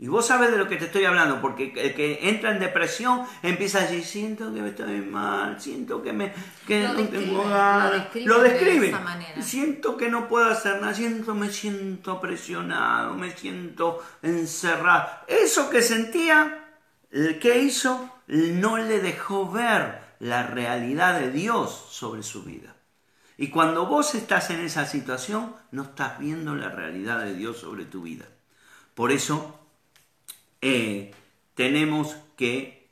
[0.00, 3.22] y vos sabes de lo que te estoy hablando, porque el que entra en depresión
[3.42, 6.32] empieza a decir, siento que me estoy mal, siento que me
[6.68, 8.06] que lo no tengo ganas.
[8.14, 8.94] Lo describe.
[9.40, 15.08] Siento que no puedo hacer nada, siento, me siento presionado, me siento encerrado.
[15.26, 16.76] Eso que sentía,
[17.10, 18.08] ¿qué hizo?
[18.28, 22.76] No le dejó ver la realidad de Dios sobre su vida.
[23.36, 27.84] Y cuando vos estás en esa situación, no estás viendo la realidad de Dios sobre
[27.84, 28.26] tu vida.
[28.94, 29.58] Por eso
[30.60, 31.12] eh,
[31.54, 32.88] tenemos que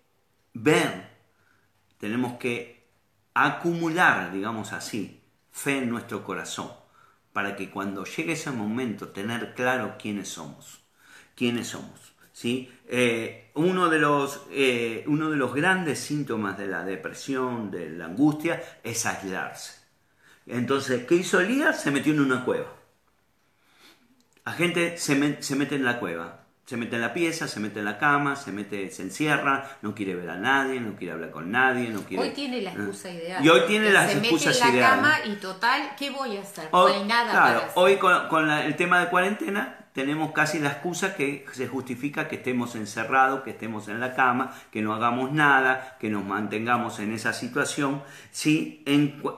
[0.54, 1.08] ver,
[1.98, 2.84] tenemos que
[3.34, 6.70] acumular, digamos así, fe en nuestro corazón,
[7.32, 10.80] para que cuando llegue ese momento tener claro quiénes somos,
[11.34, 12.14] quiénes somos.
[12.32, 12.72] ¿sí?
[12.88, 18.06] Eh, uno, de los, eh, uno de los grandes síntomas de la depresión, de la
[18.06, 19.80] angustia, es aislarse.
[20.46, 21.80] Entonces, ¿qué hizo Elías?
[21.80, 22.72] Se metió en una cueva.
[24.44, 27.78] La gente se, se mete en la cueva se mete en la pieza, se mete
[27.78, 31.30] en la cama, se mete, se encierra, no quiere ver a nadie, no quiere hablar
[31.30, 32.24] con nadie, no quiere.
[32.24, 33.44] Hoy tiene la excusa ideal.
[33.44, 34.58] Y hoy tiene las excusas ideales.
[34.58, 36.68] Se mete en la cama y total, ¿qué voy a hacer?
[36.72, 41.46] no hay nada claro, hoy con, el tema de cuarentena tenemos casi la excusa que
[41.52, 46.10] se justifica que estemos encerrados, que estemos en la cama, que no hagamos nada, que
[46.10, 48.02] nos mantengamos en esa situación.
[48.32, 48.82] ¿sí?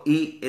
[0.06, 0.40] y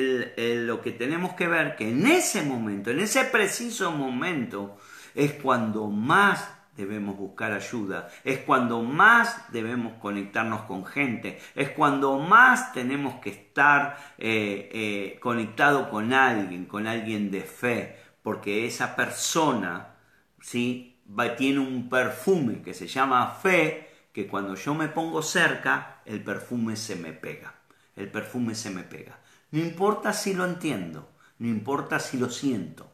[0.64, 4.78] lo que tenemos que ver que en ese momento, en ese preciso momento,
[5.14, 12.18] es cuando más debemos buscar ayuda, es cuando más debemos conectarnos con gente, es cuando
[12.18, 18.96] más tenemos que estar eh, eh, conectado con alguien, con alguien de fe, porque esa
[18.96, 19.94] persona
[20.40, 21.00] ¿sí?
[21.36, 26.76] tiene un perfume que se llama fe, que cuando yo me pongo cerca, el perfume
[26.76, 27.54] se me pega,
[27.96, 29.18] el perfume se me pega.
[29.50, 32.92] No importa si lo entiendo, no importa si lo siento,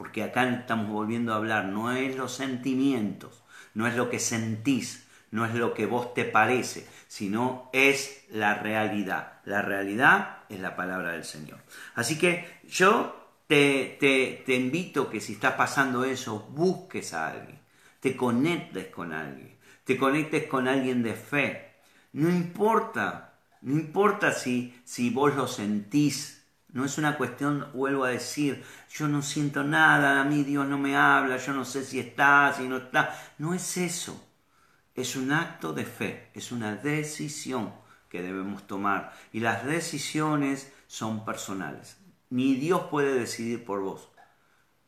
[0.00, 3.42] porque acá estamos volviendo a hablar, no es los sentimientos,
[3.74, 8.54] no es lo que sentís, no es lo que vos te parece, sino es la
[8.54, 9.40] realidad.
[9.44, 11.58] La realidad es la palabra del Señor.
[11.96, 17.58] Así que yo te, te, te invito que si estás pasando eso, busques a alguien,
[18.00, 21.74] te conectes con alguien, te conectes con alguien de fe.
[22.14, 26.39] No importa, no importa si, si vos lo sentís,
[26.72, 30.78] no es una cuestión, vuelvo a decir, yo no siento nada, a mí Dios no
[30.78, 33.16] me habla, yo no sé si está, si no está.
[33.38, 34.24] No es eso.
[34.94, 37.72] Es un acto de fe, es una decisión
[38.08, 39.12] que debemos tomar.
[39.32, 41.96] Y las decisiones son personales.
[42.28, 44.08] Ni Dios puede decidir por vos.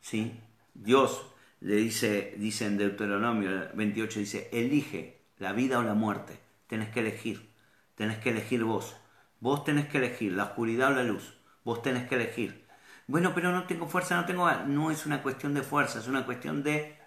[0.00, 0.40] ¿Sí?
[0.74, 1.26] Dios
[1.60, 6.38] le dice, dice en Deuteronomio 28, dice, elige la vida o la muerte.
[6.68, 7.50] Tenés que elegir.
[7.96, 8.96] Tenés que elegir vos.
[9.40, 11.41] Vos tenés que elegir la oscuridad o la luz.
[11.64, 12.66] Vos tenés que elegir.
[13.06, 14.50] Bueno, pero no tengo fuerza, no tengo...
[14.66, 16.98] No es una cuestión de fuerza, es una cuestión de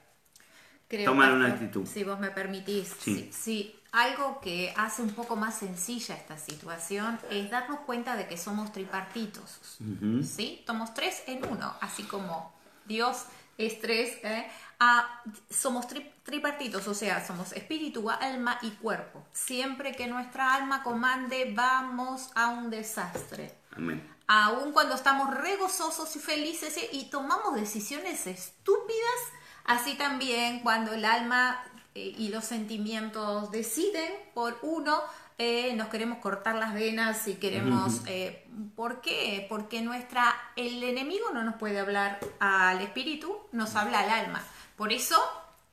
[1.04, 1.86] tomar una actitud.
[1.86, 2.96] Si vos me permitís.
[3.00, 3.76] Sí.
[3.92, 8.74] Algo que hace un poco más sencilla esta situación es darnos cuenta de que somos
[8.74, 9.78] tripartitos.
[10.22, 10.64] ¿Sí?
[10.68, 12.54] Somos tres en uno, así como
[12.86, 13.26] Dios
[13.58, 14.18] es tres.
[14.24, 14.48] ¿eh?
[14.82, 15.88] Ah, somos
[16.24, 19.26] tripartitos, o sea, somos espíritu, alma y cuerpo.
[19.32, 23.54] Siempre que nuestra alma comande, vamos a un desastre.
[23.78, 29.20] Amén aun cuando estamos regozosos y felices y tomamos decisiones estúpidas,
[29.66, 35.02] así también cuando el alma eh, y los sentimientos deciden por uno,
[35.38, 38.02] eh, nos queremos cortar las venas y queremos...
[38.08, 38.42] Eh,
[38.76, 39.46] ¿Por qué?
[39.50, 44.42] Porque nuestra, el enemigo no nos puede hablar al espíritu, nos habla al alma.
[44.78, 45.16] Por eso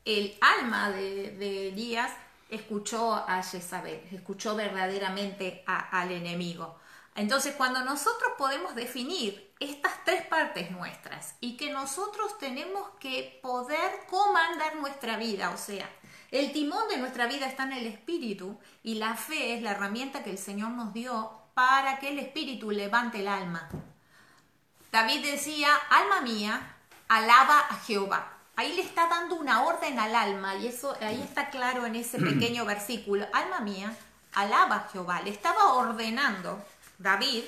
[0.05, 2.11] el alma de, Elías
[2.49, 6.77] escuchó a Jezabel, escuchó verdaderamente al enemigo.
[7.15, 14.07] Entonces, cuando nosotros podemos definir estas tres partes nuestras y que nosotros tenemos que poder
[14.09, 15.89] comandar nuestra vida, o sea,
[16.31, 20.23] el timón de nuestra vida está en el espíritu y la fe es la herramienta
[20.23, 23.69] que el Señor nos dio para que el espíritu levante el alma.
[24.91, 26.77] David decía, alma mía,
[27.09, 28.39] alaba a Jehová.
[28.57, 32.19] Ahí le está dando una orden al alma y eso ahí está claro en ese
[32.31, 33.27] pequeño versículo.
[33.35, 33.95] Alma mía,
[34.33, 35.21] alaba a Jehová.
[35.21, 36.65] Le estaba ordenando
[37.03, 37.45] David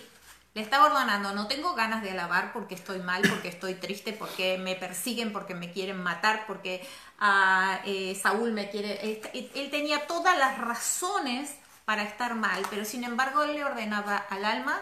[0.54, 4.56] le estaba ordenando, no tengo ganas de alabar porque estoy mal, porque estoy triste, porque
[4.56, 6.86] me persiguen, porque me quieren matar, porque
[7.18, 9.20] ah, eh, Saúl me quiere...
[9.32, 14.44] Él tenía todas las razones para estar mal, pero sin embargo él le ordenaba al
[14.44, 14.80] alma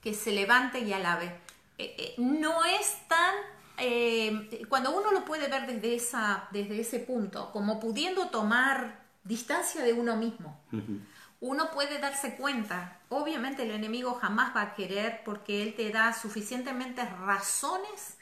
[0.00, 1.26] que se levante y alabe.
[1.78, 3.34] Eh, eh, no es tan...
[4.68, 9.92] cuando uno lo puede ver desde, esa, desde ese punto, como pudiendo tomar distancia de
[9.92, 10.60] uno mismo
[11.42, 13.00] uno puede darse cuenta.
[13.08, 18.16] Obviamente el enemigo jamás va a querer porque él te da suficientemente razones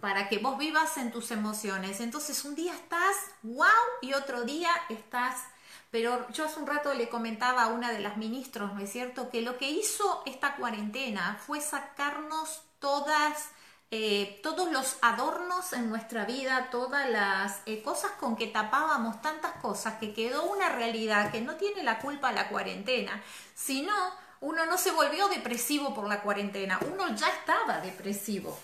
[0.00, 2.00] para que vos vivas en tus emociones.
[2.00, 3.66] Entonces un día estás wow
[4.00, 5.44] y otro día estás...
[5.90, 9.28] Pero yo hace un rato le comentaba a una de las ministros, ¿no es cierto?,
[9.28, 13.50] que lo que hizo esta cuarentena fue sacarnos todas
[13.96, 19.52] eh, todos los adornos en nuestra vida, todas las eh, cosas con que tapábamos tantas
[19.62, 23.22] cosas, que quedó una realidad que no tiene la culpa la cuarentena,
[23.54, 23.94] sino
[24.40, 28.58] uno no se volvió depresivo por la cuarentena, uno ya estaba depresivo.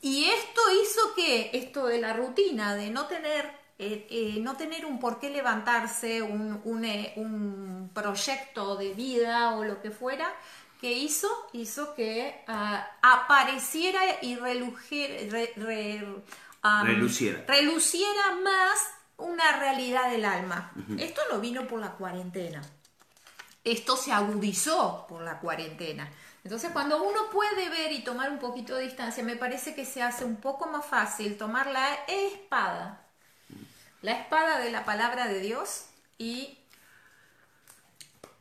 [0.00, 4.98] Y esto hizo que, esto de la rutina, de no tener, eh, no tener un
[4.98, 10.34] por qué levantarse, un, un proyecto de vida o lo que fuera,
[10.84, 11.28] ¿Qué hizo?
[11.54, 15.38] Hizo que ah, apareciera y reluciera.
[18.42, 18.78] más
[19.16, 20.74] una realidad del alma.
[20.98, 22.60] Esto no vino por la cuarentena.
[23.64, 26.12] Esto se agudizó por la cuarentena.
[26.42, 30.02] Entonces, cuando uno puede ver y tomar un poquito de distancia, me parece que se
[30.02, 33.06] hace un poco más fácil tomar la espada,
[34.02, 35.86] la espada de la palabra de Dios
[36.18, 36.58] y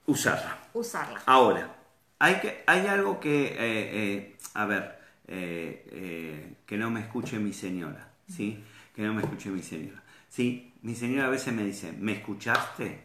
[0.05, 0.57] usarla.
[0.73, 1.21] Usarla.
[1.25, 1.82] Ahora,
[2.19, 7.53] hay, que, hay algo que, eh, eh, a ver, eh, que no me escuche mi
[7.53, 8.63] señora, ¿sí?
[8.95, 10.03] Que no me escuche mi señora.
[10.29, 13.03] Sí, mi señora a veces me dice, ¿me escuchaste?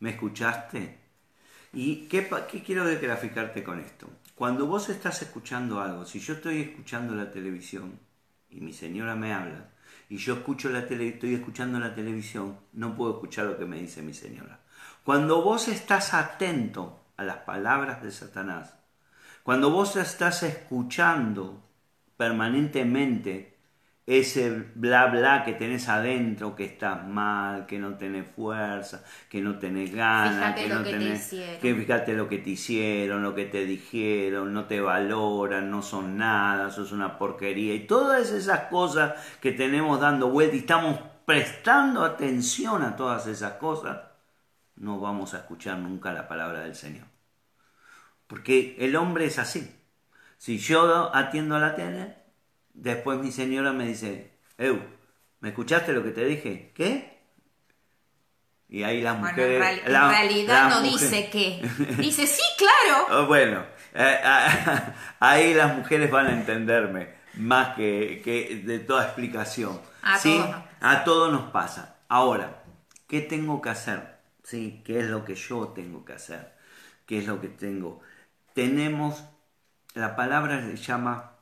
[0.00, 0.98] ¿Me escuchaste?
[1.72, 4.10] ¿Y qué, qué quiero graficarte con esto?
[4.34, 7.98] Cuando vos estás escuchando algo, si yo estoy escuchando la televisión
[8.50, 9.70] y mi señora me habla,
[10.08, 13.80] y yo escucho la tele, estoy escuchando la televisión, no puedo escuchar lo que me
[13.80, 14.60] dice mi señora.
[15.04, 18.78] Cuando vos estás atento a las palabras de Satanás,
[19.42, 21.62] cuando vos estás escuchando
[22.16, 23.52] permanentemente
[24.06, 29.58] ese bla bla que tenés adentro, que estás mal, que no tenés fuerza, que no
[29.58, 34.52] tenés ganas, que no tenés, que fíjate lo que te hicieron, lo que te dijeron,
[34.52, 37.74] no te valoran, no son nada, sos una porquería.
[37.74, 43.52] Y todas esas cosas que tenemos dando vuelta y estamos prestando atención a todas esas
[43.54, 43.98] cosas,
[44.82, 47.06] no vamos a escuchar nunca la palabra del Señor.
[48.26, 49.72] Porque el hombre es así.
[50.38, 52.16] Si yo atiendo a la tele,
[52.74, 54.82] después mi señora me dice, Eu,
[55.38, 56.72] ¿me escuchaste lo que te dije?
[56.74, 57.22] ¿Qué?
[58.68, 59.84] Y ahí las mujeres...
[59.84, 61.62] en, realidad no dice qué.
[61.98, 63.06] Dice, sí, claro.
[63.22, 63.64] Oh, bueno,
[63.94, 64.20] eh,
[65.20, 69.80] ahí las mujeres van a entenderme más que, de toda explicación.
[70.02, 70.36] A ¿sí?
[70.36, 71.98] todos A todos nos pasa.
[72.08, 72.64] Ahora,
[73.06, 74.11] ¿qué tengo que hacer?
[74.84, 76.52] ¿Qué es lo que yo tengo que hacer?
[77.06, 78.00] ¿Qué es lo que tengo?
[78.54, 79.24] tenemos,
[79.94, 81.32] la palabra se llama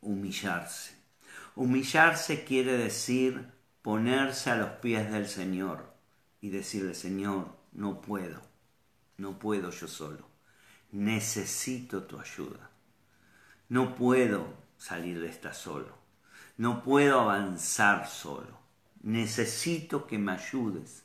[0.00, 0.94] humillarse.
[1.56, 3.46] Humillarse quiere decir
[3.82, 5.92] ponerse a los pies del Señor
[6.40, 8.40] y decirle, Señor, no puedo,
[9.18, 10.26] no puedo yo solo,
[10.92, 12.70] necesito tu ayuda,
[13.68, 15.98] no puedo salir de esta solo,
[16.56, 18.58] no puedo avanzar solo,
[19.02, 21.04] necesito que me ayudes.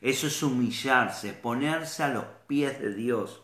[0.00, 3.42] Eso es humillarse, ponerse a los pies de Dios,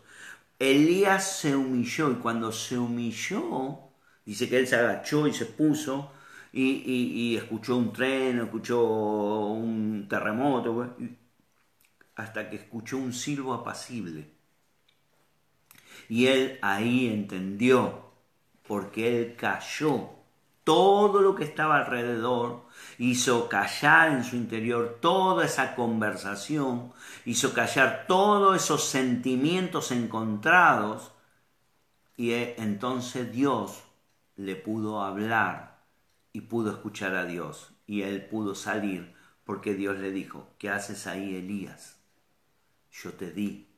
[0.59, 3.79] Elías se humilló y cuando se humilló,
[4.25, 6.11] dice que él se agachó y se puso
[6.51, 10.95] y, escuchó un tren, escuchó un terremoto,
[12.15, 14.31] hasta que escuchó un silbo apacible.
[16.09, 18.11] Y él ahí entendió,
[18.67, 20.16] porque él cayó
[20.67, 22.65] todo lo que estaba alrededor,
[22.97, 26.91] hizo callar en su interior toda esa conversación,
[27.23, 31.13] hizo callar todos esos sentimientos encontrados
[32.17, 33.81] y eh, entonces Dios
[34.35, 35.79] le pudo hablar
[36.33, 37.71] y pudo escuchar a Dios.
[37.85, 39.15] y él pudo salir
[39.45, 41.97] porque Dios le dijo, ¿qué haces ahí, Elías?
[42.91, 43.69] Yo te di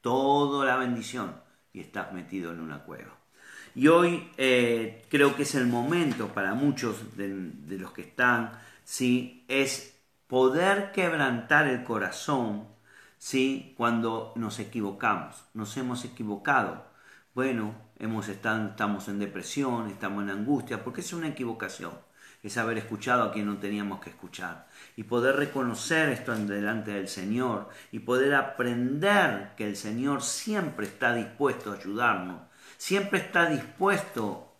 [0.00, 3.19] toda la bendición y estás metido en una cueva.
[3.74, 8.52] Y hoy eh, creo que es el momento para muchos de, los que están,
[8.84, 9.44] ¿sí?
[9.48, 9.96] es
[10.26, 12.66] poder quebrantar el corazón
[13.18, 13.74] ¿sí?
[13.76, 16.90] cuando nos equivocamos, nos hemos equivocado.
[17.34, 21.92] Bueno, hemos estamos en depresión, estamos en angustia, porque es una equivocación.
[22.42, 24.66] Es haber escuchado a quien no teníamos que escuchar.
[24.96, 27.68] Y poder reconocer esto delante del Señor.
[27.92, 32.49] Y poder aprender que el Señor siempre está dispuesto a ayudarnos.
[32.80, 34.54] Siempre está dispuesto.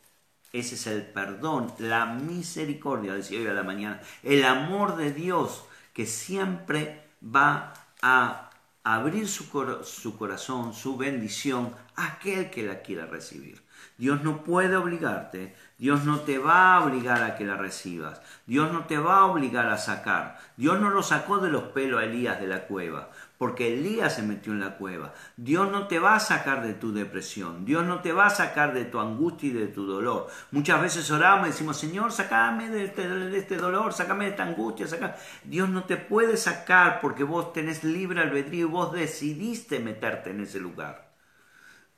[0.52, 4.02] Ese es el perdón, la misericordia, decía la mañana.
[4.22, 5.64] El amor de Dios
[5.94, 8.50] que siempre va a
[8.84, 9.44] abrir su,
[9.84, 13.62] su, corazón, su bendición a aquel que la quiera recibir.
[13.96, 18.70] Dios no puede obligarte, Dios no te va a obligar a que la recibas, Dios
[18.70, 20.38] no te va a obligar a sacar.
[20.58, 23.10] Dios no lo sacó de los pelos a Elías de la cueva,
[23.40, 25.14] porque Elías se metió en la cueva.
[25.34, 28.74] Dios no te va a sacar de tu depresión, Dios no te va a sacar
[28.74, 30.26] de tu angustia y de tu dolor.
[30.50, 34.42] Muchas veces oramos y decimos, Señor, sacame de este, de este dolor, sacame de esta
[34.42, 34.86] angustia.
[34.86, 35.16] Saca.
[35.42, 40.40] Dios no te puede sacar porque vos tenés libre albedrío y vos decidiste meterte en
[40.40, 41.08] ese lugar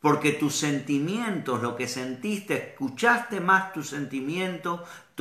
[0.02, 4.80] porque tus sentimientos, lo que sentiste, escuchaste más tus sentimientos,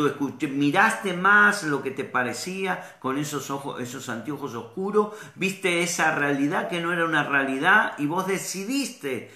[0.09, 6.15] tú miraste más lo que te parecía con esos ojos, esos anteojos oscuros, viste esa
[6.15, 9.31] realidad que no era una realidad y vos decidiste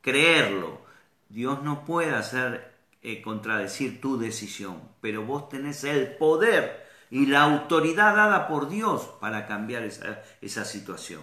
[0.00, 0.80] creerlo.
[1.28, 7.42] Dios no puede hacer eh, contradecir tu decisión, pero vos tenés el poder y la
[7.42, 11.22] autoridad dada por Dios para cambiar esa situación.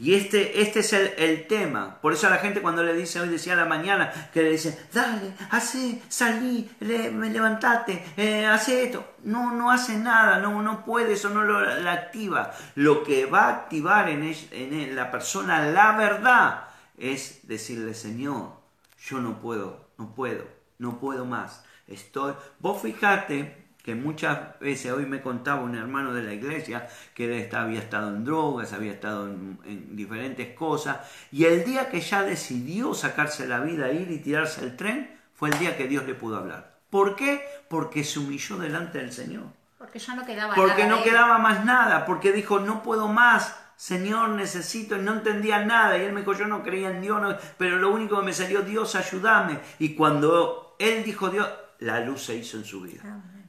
[0.00, 2.00] Y este, este es el, tema.
[2.00, 4.52] Por eso a la gente cuando le dice, hoy decía a la mañana, que le
[4.52, 9.04] dice, dale, hace, salí, me levantate, eh, hace esto.
[9.24, 11.58] No, no hace nada, no, no puede, eso no lo
[11.90, 12.50] activa.
[12.76, 16.64] Lo que va a activar en, en la persona la verdad
[16.96, 18.52] es decirle, Señor,
[18.98, 20.44] yo no puedo, no puedo,
[20.78, 21.62] no puedo más.
[21.86, 23.59] Estoy, vos fijate
[23.90, 28.10] que muchas veces, hoy me contaba un hermano de la iglesia que él había estado
[28.10, 30.98] en drogas, había estado en, diferentes cosas,
[31.32, 35.48] y el día que ya decidió sacarse la vida, ir y tirarse el tren, fue
[35.48, 36.78] el día que Dios le pudo hablar.
[36.88, 37.44] ¿Por qué?
[37.68, 39.46] Porque se humilló delante del Señor.
[39.76, 44.28] Porque ya no quedaba Porque no quedaba más nada, porque dijo, no puedo más, Señor,
[44.30, 47.20] necesito, y no entendía nada, y él me dijo, yo no creía en Dios,
[47.58, 49.58] pero lo único que me salió, Dios, ayúdame.
[49.80, 51.48] Y cuando él dijo Dios,
[51.80, 53.02] la luz se hizo en su vida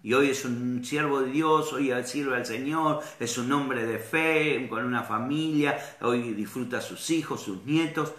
[0.04, 3.99] y hoy es un siervo de Dios, hoy sirve al Señor, es un hombre de
[3.99, 8.14] fe, con una familia, hoy disfruta a sus hijos, sus nietos.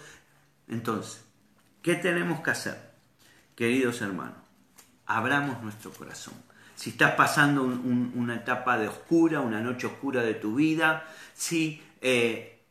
[0.67, 1.25] Entonces,
[1.81, 2.93] ¿qué tenemos que hacer?
[3.55, 4.37] Queridos hermanos,
[5.05, 6.35] abramos nuestro corazón.
[6.75, 12.65] Si estás pasando una etapa de oscura, una noche oscura de tu vida, sí, eh,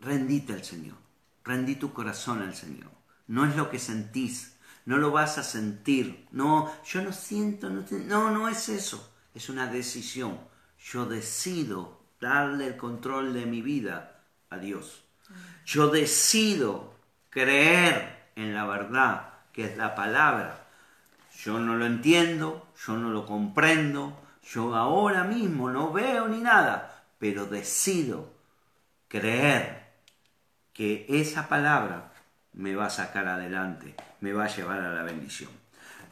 [0.00, 0.96] rendite al Señor,
[1.44, 2.90] rendí tu corazón al Señor.
[3.26, 4.51] No es lo que sentís,
[4.84, 6.26] no lo vas a sentir.
[6.32, 9.12] No, yo no siento, no, no, no es eso.
[9.34, 10.38] Es una decisión.
[10.78, 15.04] Yo decido darle el control de mi vida a Dios.
[15.64, 16.94] Yo decido
[17.30, 20.66] creer en la verdad, que es la palabra.
[21.44, 27.04] Yo no lo entiendo, yo no lo comprendo, yo ahora mismo no veo ni nada,
[27.18, 28.32] pero decido
[29.08, 29.92] creer
[30.72, 32.11] que esa palabra
[32.54, 35.50] me va a sacar adelante me va a llevar a la bendición.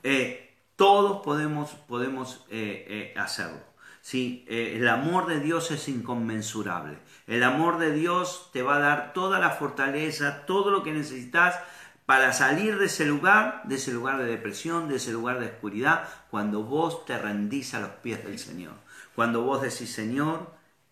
[0.03, 3.61] Eh, todos podemos, podemos eh, eh, hacerlo.
[4.03, 4.45] ¿sí?
[4.49, 6.99] el amor de Dios es inconmensurable.
[7.27, 11.61] El amor de Dios te va a dar toda la fortaleza, todo lo que necesitas
[12.05, 16.09] para salir de ese lugar, de ese lugar de depresión, de ese lugar de oscuridad,
[16.31, 18.73] cuando vos te rendís a los pies del Señor.
[19.15, 20.51] Cuando vos decís, Señor,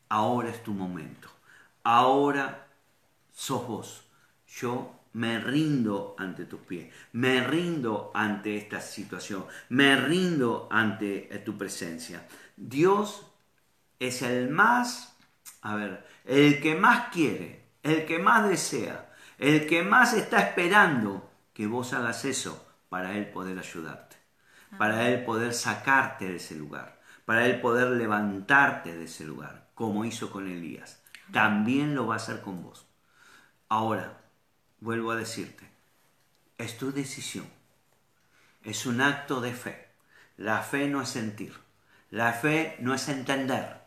[0.08, 1.28] ahora es tu momento.
[1.82, 2.68] Ahora
[3.32, 4.04] sos vos.
[4.46, 11.38] Yo me rindo ante tus pies, me rindo ante esta situación, me rindo ante eh,
[11.38, 12.26] tu presencia.
[12.56, 13.26] Dios
[13.98, 15.16] es el más,
[15.62, 21.30] a ver, el que más quiere, el que más desea, el que más está esperando
[21.52, 24.16] que vos hagas eso para Él poder ayudarte,
[24.76, 30.04] para Él poder sacarte de ese lugar, para Él poder levantarte de ese lugar, como
[30.04, 31.02] hizo con Elías.
[31.32, 32.86] También lo va a hacer con vos.
[33.68, 34.18] Ahora,
[34.80, 35.68] vuelvo a decirte,
[36.56, 37.46] es tu decisión.
[38.62, 39.88] Es un acto de fe.
[40.36, 41.54] La fe no es sentir.
[42.10, 43.80] La fe no es entender.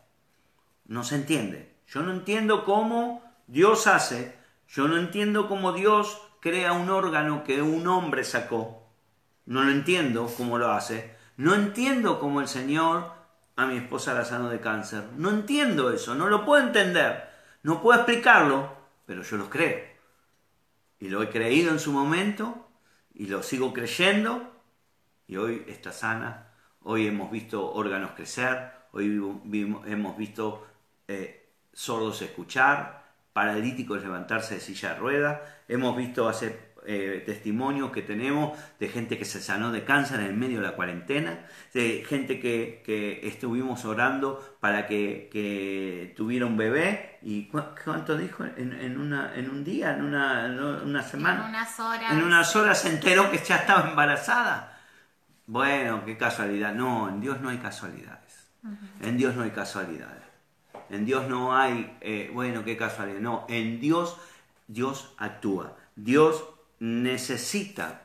[0.85, 1.75] No se entiende.
[1.87, 4.35] Yo no entiendo cómo Dios hace.
[4.67, 8.87] Yo no entiendo cómo Dios crea un órgano que un hombre sacó.
[9.45, 11.15] No lo entiendo cómo lo hace.
[11.37, 13.11] No entiendo cómo el Señor
[13.55, 15.03] a mi esposa la sano de cáncer.
[15.17, 17.29] No entiendo eso, no lo puedo entender,
[17.63, 18.73] no puedo explicarlo,
[19.05, 19.90] pero yo lo creo.
[21.01, 22.69] Y lo he creído en su momento
[23.13, 24.53] y lo sigo creyendo.
[25.27, 29.19] Y hoy está sana, hoy hemos visto órganos crecer, hoy
[29.87, 30.67] hemos visto
[31.07, 38.01] eh, sordos escuchar, paralíticos levantarse de silla de ruedas, hemos visto hacer eh, testimonios que
[38.01, 41.39] tenemos de gente que se sanó de cáncer en el medio de la cuarentena,
[41.73, 47.19] de gente que, estuvimos orando para que, tuviera un bebé.
[47.21, 47.49] ¿Y
[47.83, 48.45] cuánto dijo?
[48.45, 51.43] En, una, en un día, en una, semana.
[51.43, 52.11] En unas horas.
[52.11, 54.79] En unas horas se enteró que ya estaba embarazada.
[55.45, 56.73] Bueno, qué casualidad.
[56.73, 58.47] No, en Dios no hay casualidades.
[59.01, 60.23] En Dios no hay casualidades.
[60.89, 63.19] En Dios no hay, eh, bueno, qué casualidad.
[63.19, 64.17] No, en Dios,
[64.67, 65.75] Dios actúa.
[65.95, 66.43] Dios
[66.81, 68.01] necesita,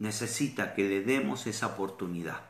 [0.00, 2.40] necesita que le demos esa oportunidad.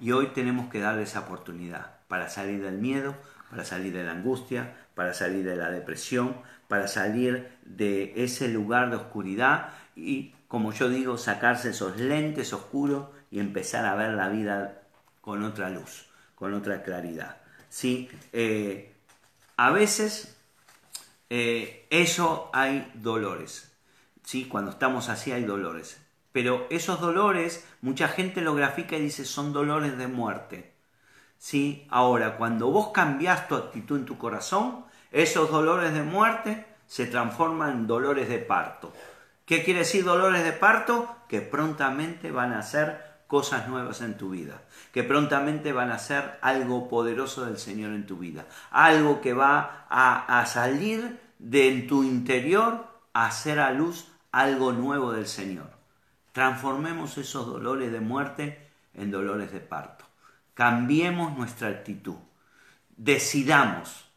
[0.00, 3.14] Y hoy tenemos que darle esa oportunidad para salir del miedo,
[3.50, 8.90] para salir de la angustia, para salir de la depresión, para salir de ese lugar
[8.90, 14.28] de oscuridad y, como yo digo, sacarse esos lentes oscuros y empezar a ver la
[14.28, 14.82] vida
[15.20, 17.36] con otra luz, con otra claridad.
[17.68, 18.08] ¿Sí?
[18.32, 18.92] Eh,
[19.56, 20.36] a veces
[21.30, 23.73] eh, eso hay dolores,
[24.24, 24.46] ¿sí?
[24.46, 26.00] Cuando estamos así hay dolores.
[26.32, 30.74] Pero esos dolores, mucha gente lo grafica y dice son dolores de muerte.
[31.38, 31.86] ¿Sí?
[31.90, 37.70] Ahora, cuando vos cambiás tu actitud en tu corazón, esos dolores de muerte se transforman
[37.70, 38.92] en dolores de parto.
[39.44, 41.16] ¿Qué quiere decir dolores de parto?
[41.28, 44.62] Que prontamente van a ser cosas nuevas en tu vida,
[44.92, 49.86] que prontamente van a ser algo poderoso del Señor en tu vida, algo que va
[49.88, 55.70] a, a salir de tu interior a hacer a luz algo nuevo del Señor.
[56.32, 60.04] Transformemos esos dolores de muerte en dolores de parto.
[60.54, 62.16] Cambiemos nuestra actitud.
[62.96, 64.10] Decidamos,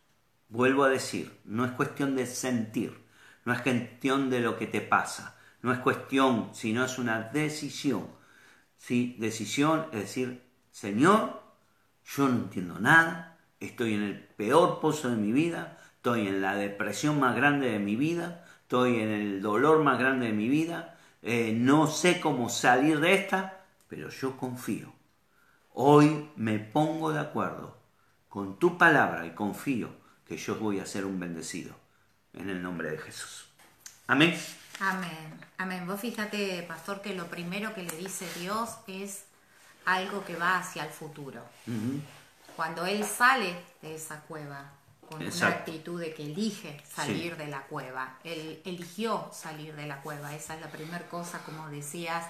[0.50, 3.06] vuelvo a decir, no es cuestión de sentir,
[3.46, 8.08] no es cuestión de lo que te pasa, no es cuestión, sino es una decisión.
[8.76, 9.16] ¿Sí?
[9.20, 11.44] Decisión es decir, Señor,
[12.04, 16.56] yo no entiendo nada, estoy en el peor pozo de mi vida, estoy en la
[16.56, 20.98] depresión más grande de mi vida, estoy en el dolor más grande de mi vida,
[21.22, 24.92] eh, no sé cómo salir de esta, pero yo confío.
[25.72, 27.78] Hoy me pongo de acuerdo
[28.28, 29.90] con tu palabra y confío
[30.28, 31.74] que yo voy a ser un bendecido.
[32.34, 33.48] En el nombre de Jesús.
[34.06, 34.38] Amén.
[34.82, 35.40] Amén.
[35.58, 35.88] Amén.
[35.88, 39.24] Vos fíjate, pastor, que lo primero que le dice Dios es
[39.86, 41.42] algo que va hacia el futuro.
[42.58, 44.74] Cuando Él sale de esa cueva,
[45.08, 48.20] con una actitud de que elige salir de la cueva.
[48.24, 50.36] Él eligió salir de la cueva.
[50.36, 52.26] Esa es la primera cosa, como decías,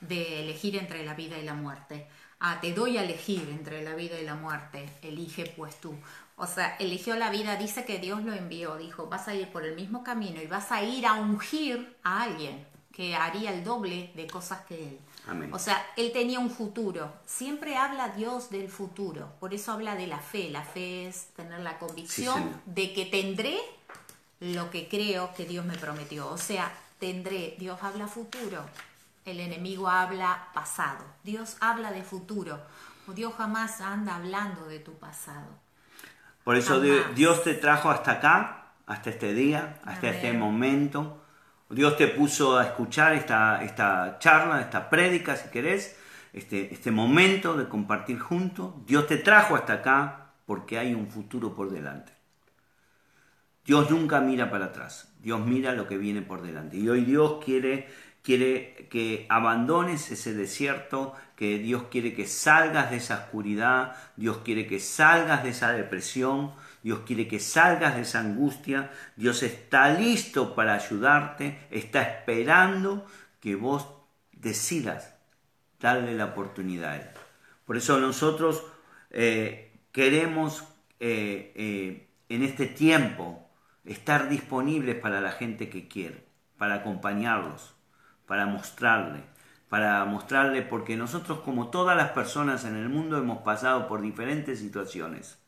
[0.00, 2.06] de elegir entre la vida y la muerte.
[2.40, 4.88] Ah, te doy a elegir entre la vida y la muerte.
[5.02, 5.96] Elige pues tú.
[6.36, 9.64] O sea, eligió la vida, dice que Dios lo envió, dijo, vas a ir por
[9.64, 14.12] el mismo camino y vas a ir a ungir a alguien que haría el doble
[14.14, 14.98] de cosas que él.
[15.52, 17.12] O sea, él tenía un futuro.
[17.26, 19.32] Siempre habla Dios del futuro.
[19.40, 20.50] Por eso habla de la fe.
[20.50, 23.58] La fe es tener la convicción de que tendré
[24.40, 26.28] lo que creo que Dios me prometió.
[26.28, 27.56] O sea, tendré.
[27.58, 28.64] Dios habla futuro.
[29.24, 31.04] El enemigo habla pasado.
[31.24, 32.60] Dios habla de futuro.
[33.14, 35.46] Dios jamás anda hablando de tu pasado.
[36.44, 41.22] Por eso Dios te trajo hasta acá, hasta este día, hasta este momento
[41.70, 45.96] Dios te puso a escuchar esta, esta charla, esta prédica, si querés,
[46.32, 48.74] este, este momento de compartir juntos.
[48.86, 52.12] Dios te trajo hasta acá porque hay un futuro por delante.
[53.66, 56.78] Dios nunca mira para atrás, Dios mira lo que viene por delante.
[56.78, 57.86] Y hoy Dios quiere,
[58.22, 64.66] quiere que abandones ese desierto, que Dios quiere que salgas de esa oscuridad, Dios quiere
[64.66, 66.54] que salgas de esa depresión,
[66.88, 73.04] Dios quiere que salgas de esa angustia, Dios está listo para ayudarte, está esperando
[73.40, 73.86] que vos
[74.32, 75.14] decidas
[75.78, 77.08] darle la oportunidad a Él.
[77.66, 78.64] Por eso nosotros
[79.10, 80.64] eh, queremos
[80.98, 83.46] eh, eh, en este tiempo
[83.84, 86.24] estar disponibles para la gente que quiere,
[86.56, 87.74] para acompañarlos,
[88.24, 89.24] para mostrarle,
[89.68, 94.60] para mostrarle, porque nosotros como todas las personas en el mundo hemos pasado por diferentes
[94.60, 95.38] situaciones.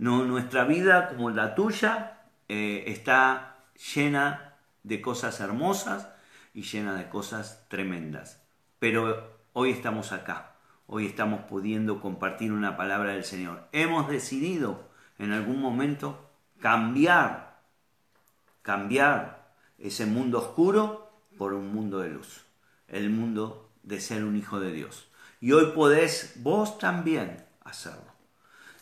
[0.00, 3.58] No, nuestra vida, como la tuya, eh, está
[3.94, 6.08] llena de cosas hermosas
[6.54, 8.42] y llena de cosas tremendas.
[8.78, 10.54] Pero hoy estamos acá,
[10.86, 13.68] hoy estamos pudiendo compartir una palabra del Señor.
[13.72, 14.88] Hemos decidido
[15.18, 16.30] en algún momento
[16.60, 17.60] cambiar,
[18.62, 22.46] cambiar ese mundo oscuro por un mundo de luz,
[22.88, 25.10] el mundo de ser un hijo de Dios.
[25.42, 28.09] Y hoy podés vos también hacerlo.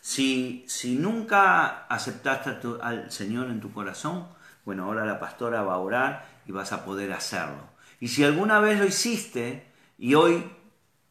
[0.08, 0.64] Si,
[0.98, 4.26] nunca aceptaste al Señor en tu corazón,
[4.64, 7.68] bueno, ahora la pastora va a orar y vas a poder hacerlo.
[8.00, 10.50] Y si alguna vez lo hiciste y hoy,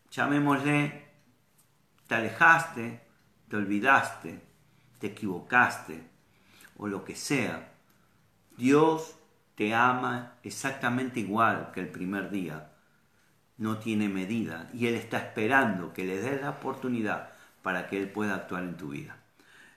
[0.09, 1.09] llamémosle,
[2.07, 3.03] te alejaste,
[3.47, 4.41] te olvidaste,
[4.97, 6.09] te equivocaste
[6.77, 7.71] o lo que sea,
[8.57, 9.15] Dios
[9.53, 12.71] te ama exactamente igual que el primer día.
[13.57, 17.36] No tiene medida y Él está esperando que le des la oportunidad
[17.67, 19.17] para que Él pueda actuar en tu vida.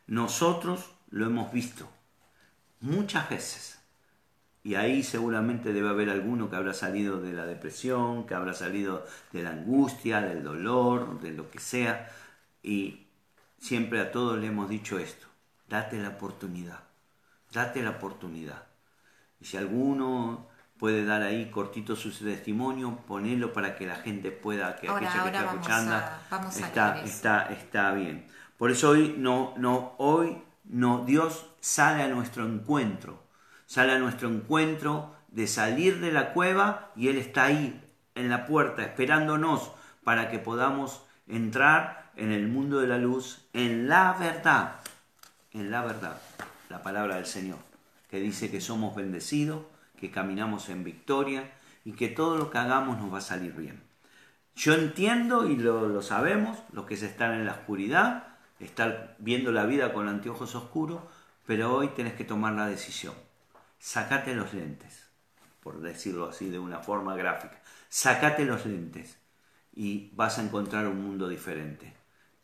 [0.07, 1.91] Nosotros lo hemos visto
[2.79, 3.81] muchas veces.
[4.63, 9.05] Y ahí seguramente debe haber alguno que habrá salido de la depresión, que habrá salido
[9.33, 12.09] de la angustia, del dolor, de lo que sea.
[12.63, 13.09] Y
[13.59, 15.27] siempre a todos le hemos dicho esto.
[15.69, 16.85] Date la oportunidad.
[17.53, 18.69] Date la oportunidad.
[19.41, 20.47] Y si alguno
[20.81, 25.29] puede dar ahí cortito su testimonio, ponelo para que la gente pueda, que aquella que
[25.29, 25.97] está escuchando,
[26.49, 28.27] está, está, está bien.
[28.57, 33.23] Por eso hoy no, no, hoy no, Dios sale a nuestro encuentro,
[33.67, 37.79] sale a nuestro encuentro de salir de la cueva y Él está ahí
[38.15, 39.73] en la puerta esperándonos
[40.03, 44.77] para que podamos entrar en el mundo de la luz, en la verdad,
[45.53, 46.19] en la verdad,
[46.71, 47.59] la palabra del Señor,
[48.09, 49.61] que dice que somos bendecidos,
[50.01, 51.51] que caminamos en victoria
[51.85, 53.83] y que todo lo que hagamos nos va a salir bien.
[54.57, 58.29] Yo entiendo y lo, lo sabemos, los que se están en la oscuridad,
[58.59, 61.01] estar viendo la vida con anteojos oscuros,
[61.47, 63.15] pero hoy tenés que tomar la decisión.
[63.79, 65.09] Sacate los lentes,
[65.63, 67.61] por decirlo así de una forma gráfica.
[67.89, 69.19] Sacate los lentes
[69.73, 71.95] y vas a encontrar un mundo diferente.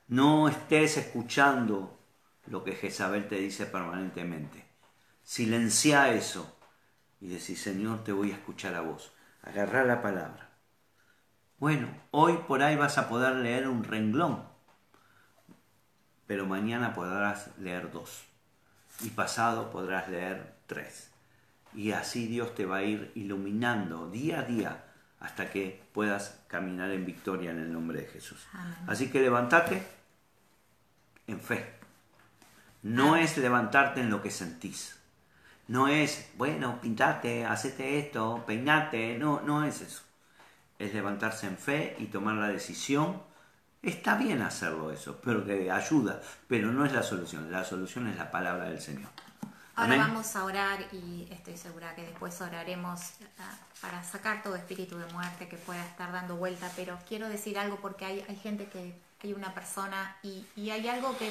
[0.09, 1.99] No estés escuchando
[2.47, 4.65] lo que Jezabel te dice permanentemente.
[5.23, 6.56] Silencia eso
[7.21, 9.13] y decís, Señor, te voy a escuchar a vos.
[9.43, 10.51] Agarrá la palabra.
[11.59, 14.45] Bueno, hoy por ahí vas a poder leer un renglón,
[16.27, 18.25] pero mañana podrás leer dos
[19.01, 21.11] y pasado podrás leer tres.
[21.75, 24.85] Y así Dios te va a ir iluminando día a día
[25.21, 28.47] hasta que puedas caminar en victoria en el nombre de Jesús.
[28.87, 29.83] Así que levántate
[31.27, 31.75] en fe.
[32.83, 34.96] No es levantarte en lo que sentís.
[35.69, 39.19] No es, bueno, pintate, hacete esto, peinate.
[39.19, 40.03] No, no es eso.
[40.79, 43.23] Es levantarse en fe y tomar la decisión.
[43.83, 47.51] Está bien hacerlo eso, pero que ayuda, pero no es la solución.
[47.51, 49.11] La solución es la palabra del Señor.
[49.77, 54.97] Ahora vamos a orar y estoy segura que después oraremos ah, para sacar todo espíritu
[54.97, 58.69] de muerte que pueda estar dando vuelta, pero quiero decir algo porque hay, hay gente
[58.69, 61.31] que, hay una persona y, y, hay algo que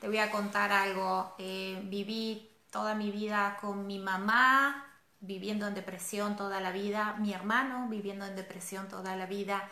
[0.00, 1.34] te voy a contar algo.
[1.38, 4.88] Eh, viví toda mi vida con mi mamá
[5.20, 9.68] viviendo en depresión toda la vida, mi hermano viviendo en depresión toda la vida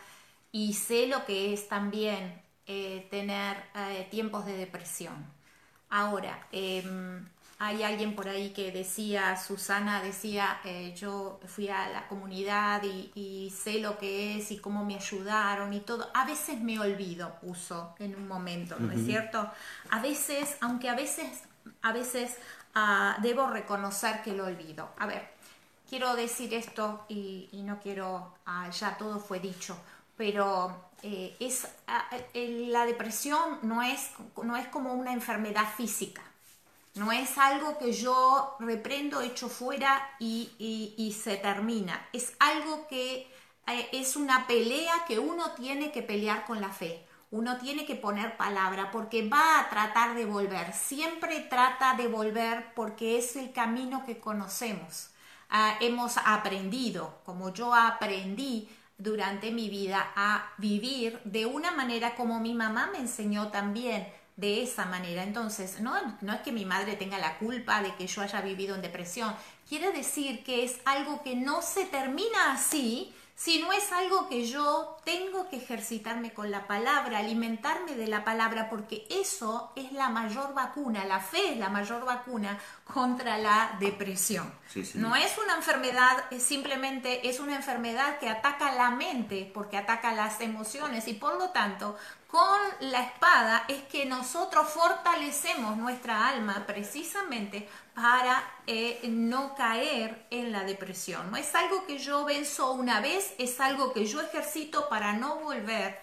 [0.53, 5.15] y sé lo que es también eh, tener eh, tiempos de depresión.
[5.89, 7.25] Ahora, em,
[7.59, 13.53] hay alguien por ahí que decía, Susana decía, eh, yo fui a la comunidad y,
[13.55, 16.09] sé lo que es y cómo me ayudaron y todo.
[16.13, 19.51] A veces me olvido, puso en un momento, ¿no es cierto?
[19.89, 21.43] A veces, aunque a veces,
[21.81, 22.37] a veces
[22.75, 24.89] ah, debo reconocer que lo olvido.
[24.97, 25.29] A ver,
[25.89, 29.77] quiero decir esto y, no quiero, ah, ya todo fue dicho,
[30.17, 34.11] pero eh, es, ah, la depresión no es,
[34.43, 36.21] no es como una enfermedad física
[36.95, 42.07] no es algo que yo reprendo, echo fuera y, se termina.
[42.11, 43.31] Es algo que
[43.67, 47.05] eh, es una pelea que uno tiene que pelear con la fe.
[47.31, 50.73] Uno tiene que poner palabra porque va a tratar de volver.
[50.73, 55.11] Siempre trata de volver porque es el camino que conocemos.
[55.49, 62.39] Ah, hemos aprendido, como yo aprendí durante mi vida, a vivir de una manera como
[62.39, 65.23] mi mamá me enseñó también de esa manera.
[65.23, 68.75] Entonces, no, no es que mi madre tenga la culpa de que yo haya vivido
[68.75, 69.33] en depresión.
[69.69, 73.13] Quiere decir que es algo que no se termina así,
[73.43, 78.23] si no es algo que yo tengo que ejercitarme con la palabra, alimentarme de la
[78.23, 83.77] palabra, porque eso es la mayor vacuna, la fe es la mayor vacuna contra la
[83.79, 84.53] depresión.
[84.93, 90.39] No es una enfermedad, simplemente es una enfermedad que ataca la mente, porque ataca las
[90.39, 91.97] emociones y por lo tanto
[92.31, 100.51] con la espada es que nosotros fortalecemos nuestra alma precisamente para eh, no caer en
[100.51, 101.29] la depresión.
[101.29, 105.35] No es algo que yo venzo una vez, es algo que yo ejercito para no
[105.35, 105.99] volver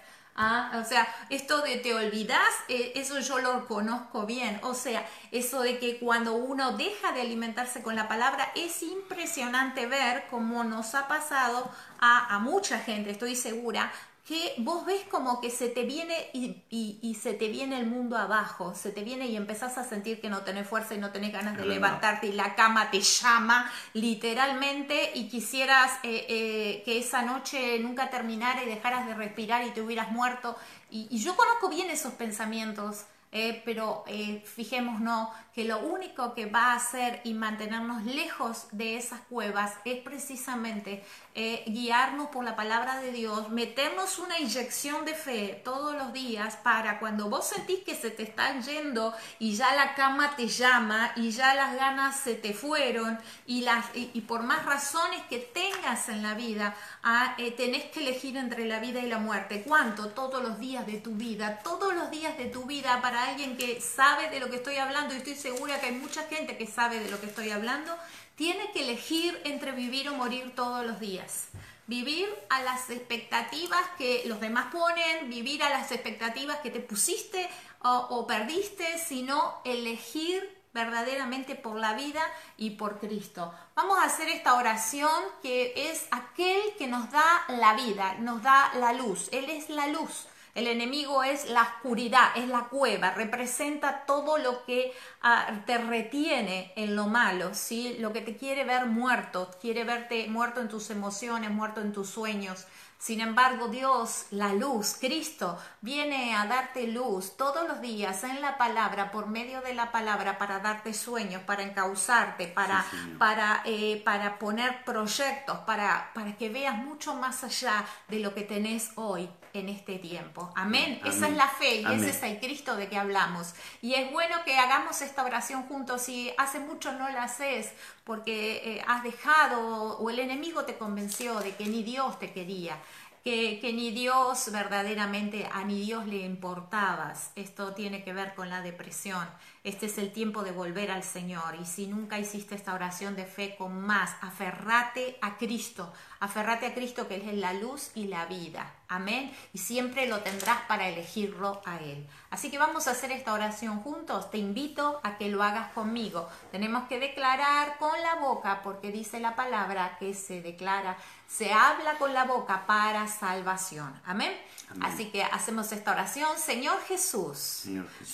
[0.74, 4.60] o sea, esto de te olvidas, eh, eso yo lo conozco bien.
[4.62, 9.86] O sea, eso de que cuando uno deja de alimentarse con la palabra, es impresionante
[9.86, 11.68] ver cómo nos ha pasado
[12.00, 13.90] a mucha gente, estoy segura,
[14.28, 18.74] que vos ves como que se te viene y, se te viene el mundo abajo,
[18.74, 21.56] se te viene y empezás a sentir que no tenés fuerza y no tenés ganas
[21.56, 27.78] de levantarte y la cama te llama literalmente y quisieras eh, eh, que esa noche
[27.78, 30.56] nunca terminara y dejaras de respirar y te hubieras muerto.
[30.90, 33.06] y yo conozco bien esos pensamientos.
[33.30, 38.96] Eh, pero eh, fijémonos que lo único que va a hacer y mantenernos lejos de
[38.96, 41.04] esas cuevas es precisamente
[41.34, 46.56] eh, guiarnos por la palabra de Dios, meternos una inyección de fe todos los días
[46.56, 51.12] para cuando vos sentís que se te están yendo y ya la cama te llama
[51.14, 56.08] y ya las ganas se te fueron y, las, y, por más razones que tengas
[56.08, 59.64] en la vida, ah, tenés que elegir entre la vida y la muerte.
[59.66, 60.08] ¿Cuánto?
[60.08, 63.80] Todos los días de tu vida, todos los días de tu vida para alguien que
[63.80, 67.00] sabe de lo que estoy hablando y estoy segura que hay mucha gente que sabe
[67.00, 67.96] de lo que estoy hablando,
[68.36, 71.48] tiene que elegir entre vivir o morir todos los días.
[71.86, 77.48] Vivir a las expectativas que los demás ponen, vivir a las expectativas que te pusiste
[77.82, 82.22] o, o perdiste, sino elegir verdaderamente por la vida
[82.56, 83.52] y por Cristo.
[83.74, 85.10] Vamos a hacer esta oración
[85.42, 89.28] que es aquel que nos da la vida, nos da la luz.
[89.32, 90.26] Él es la luz.
[90.58, 94.92] El enemigo es la oscuridad, es la cueva, representa todo lo que
[95.22, 97.94] ah, te retiene en lo malo, ¿sí?
[98.00, 102.10] lo que te quiere ver muerto, quiere verte muerto en tus emociones, muerto en tus
[102.10, 102.66] sueños.
[102.98, 108.58] Sin embargo, Dios, la luz, Cristo, viene a darte luz todos los días en la
[108.58, 112.84] palabra, por medio de la palabra, para darte sueños, para encauzarte, para,
[113.16, 118.42] para, eh, para poner proyectos, para, para que veas mucho más allá de lo que
[118.42, 120.52] tenés hoy en este tiempo.
[120.56, 121.00] Amén.
[121.04, 123.54] Esa es la fe y ese es el Cristo de que hablamos.
[123.82, 126.02] Y es bueno que hagamos esta oración juntos.
[126.02, 127.72] Si hace mucho no la haces
[128.04, 132.76] porque eh, has dejado o el enemigo te convenció de que ni Dios te quería.
[133.24, 137.32] Que, que, ni Dios verdaderamente, a ni Dios le importabas.
[137.34, 139.26] Esto tiene que ver con la depresión.
[139.64, 141.56] Este es el tiempo de volver al Señor.
[141.60, 145.92] Y si nunca hiciste esta oración de fe con más, aferrate a Cristo.
[146.20, 148.74] Aferrate a Cristo que Él es la luz y la vida.
[148.88, 149.30] Amén.
[149.52, 152.06] Y siempre lo tendrás para elegirlo a Él.
[152.30, 154.30] Así que vamos a hacer esta oración juntos.
[154.30, 156.28] Te invito a que lo hagas conmigo.
[156.50, 160.96] Tenemos que declarar con la boca, porque dice la palabra que se declara,
[161.26, 163.92] se habla con la boca para salvación.
[164.06, 164.32] Amén.
[164.80, 166.38] Así que hacemos esta oración.
[166.38, 167.64] Señor Jesús,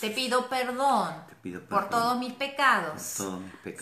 [0.00, 1.14] te, pido perdón,
[1.68, 3.22] por, todos mis pecados.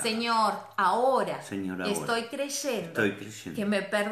[0.02, 3.02] Señor, ahora, estoy, creyendo
[3.54, 4.11] que me perdonas.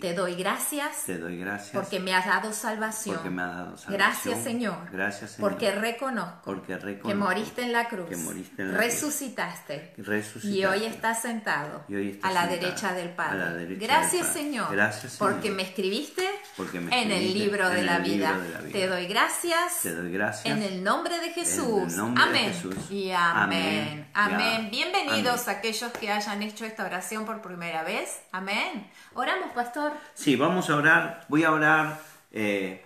[0.00, 1.04] Te doy gracias.
[1.06, 1.72] Te doy gracias.
[1.72, 3.16] Porque me has dado salvación.
[3.16, 3.92] Porque me has dado salvación.
[3.94, 4.90] Gracias, Señor.
[4.92, 5.50] Gracias, Señor.
[5.50, 6.40] Porque reconozco.
[6.44, 8.08] Porque reconozco que moriste en la cruz.
[8.08, 10.06] Que moriste en la resucitaste, cruz.
[10.06, 10.48] Resucitaste.
[10.48, 11.84] Y hoy estás sentado.
[11.88, 13.42] Y hoy estás a la sentado, derecha del Padre.
[13.42, 14.42] A la derecha gracias, del Padre.
[14.42, 14.72] Señor.
[14.72, 15.32] Gracias, Señor.
[15.32, 16.28] Porque me escribiste.
[16.56, 18.32] Porque me en el libro, de, en la el vida.
[18.32, 18.72] libro de la vida.
[18.72, 19.80] Te doy gracias.
[19.82, 20.56] Te doy gracias.
[20.56, 21.92] En el nombre de Jesús.
[21.94, 22.46] Nombre amén.
[22.46, 22.90] De Jesús.
[22.90, 24.06] Y amén.
[24.14, 24.34] Amén.
[24.34, 24.70] amén.
[24.70, 25.56] Bienvenidos amén.
[25.58, 28.20] aquellos que hayan hecho esta oración por primera vez.
[28.32, 28.90] Amén.
[29.16, 29.92] Oramos, pastor.
[30.14, 31.24] Sí, vamos a orar.
[31.28, 32.00] Voy a orar
[32.32, 32.84] eh,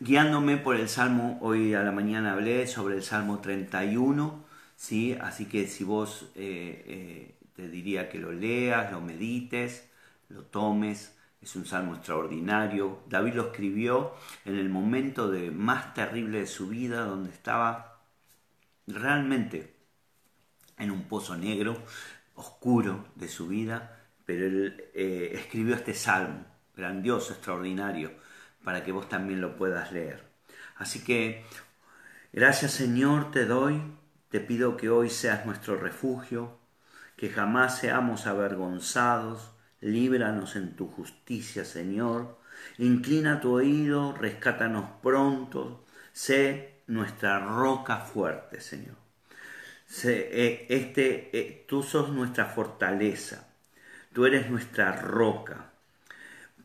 [0.00, 1.38] guiándome por el Salmo.
[1.42, 4.44] Hoy a la mañana hablé sobre el Salmo 31.
[4.74, 5.16] ¿sí?
[5.20, 9.88] Así que si vos eh, eh, te diría que lo leas, lo medites,
[10.28, 11.16] lo tomes.
[11.40, 13.04] Es un salmo extraordinario.
[13.08, 14.14] David lo escribió
[14.44, 18.00] en el momento de más terrible de su vida, donde estaba
[18.88, 19.72] realmente
[20.78, 21.76] en un pozo negro,
[22.34, 23.99] oscuro de su vida,
[24.30, 28.12] pero él eh, escribió este salmo, grandioso, extraordinario,
[28.62, 30.22] para que vos también lo puedas leer.
[30.76, 31.44] Así que,
[32.32, 33.82] gracias Señor te doy,
[34.28, 36.60] te pido que hoy seas nuestro refugio,
[37.16, 39.50] que jamás seamos avergonzados,
[39.80, 42.38] líbranos en tu justicia, Señor,
[42.78, 48.94] inclina tu oído, rescátanos pronto, sé nuestra roca fuerte, Señor.
[50.04, 53.49] Eh, este, eh, tú sos nuestra fortaleza,
[54.12, 55.70] tú eres nuestra roca.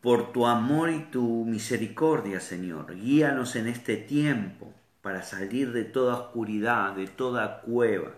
[0.02, 6.16] Por tu amor y tu misericordia, Señor, guíanos en este tiempo para salir de toda
[6.16, 8.12] oscuridad, de toda cueva,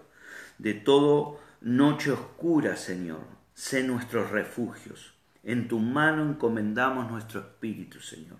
[0.57, 3.21] de toda noche oscura, Señor.
[3.53, 5.13] Sé nuestros refugios.
[5.43, 8.39] En tu mano encomendamos nuestro espíritu, Señor.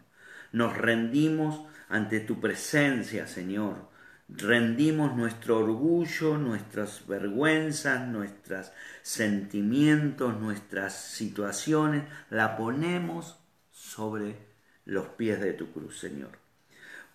[0.52, 3.97] Nos rendimos ante tu presencia, Señor
[4.30, 8.72] rendimos nuestro orgullo, nuestras vergüenzas, nuestros
[9.02, 13.40] sentimientos, nuestras situaciones, la ponemos
[13.72, 14.36] sobre
[14.86, 16.40] los pies de tu cruz, Señor.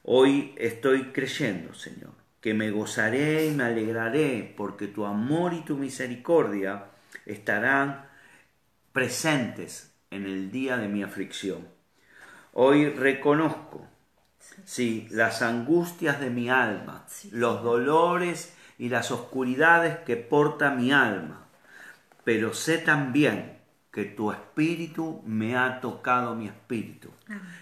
[0.05, 5.77] Hoy estoy creyendo, Señor, que me gozaré y me alegraré, porque tu amor y tu
[5.77, 6.87] misericordia
[7.25, 8.07] estarán
[8.93, 11.69] presentes en el día de mi aflicción.
[12.53, 13.87] Hoy reconozco,
[14.65, 21.47] sí, las angustias de mi alma, los dolores y las oscuridades que porta mi alma,
[22.25, 23.59] pero sé también
[23.93, 27.11] que tu espíritu me ha tocado mi espíritu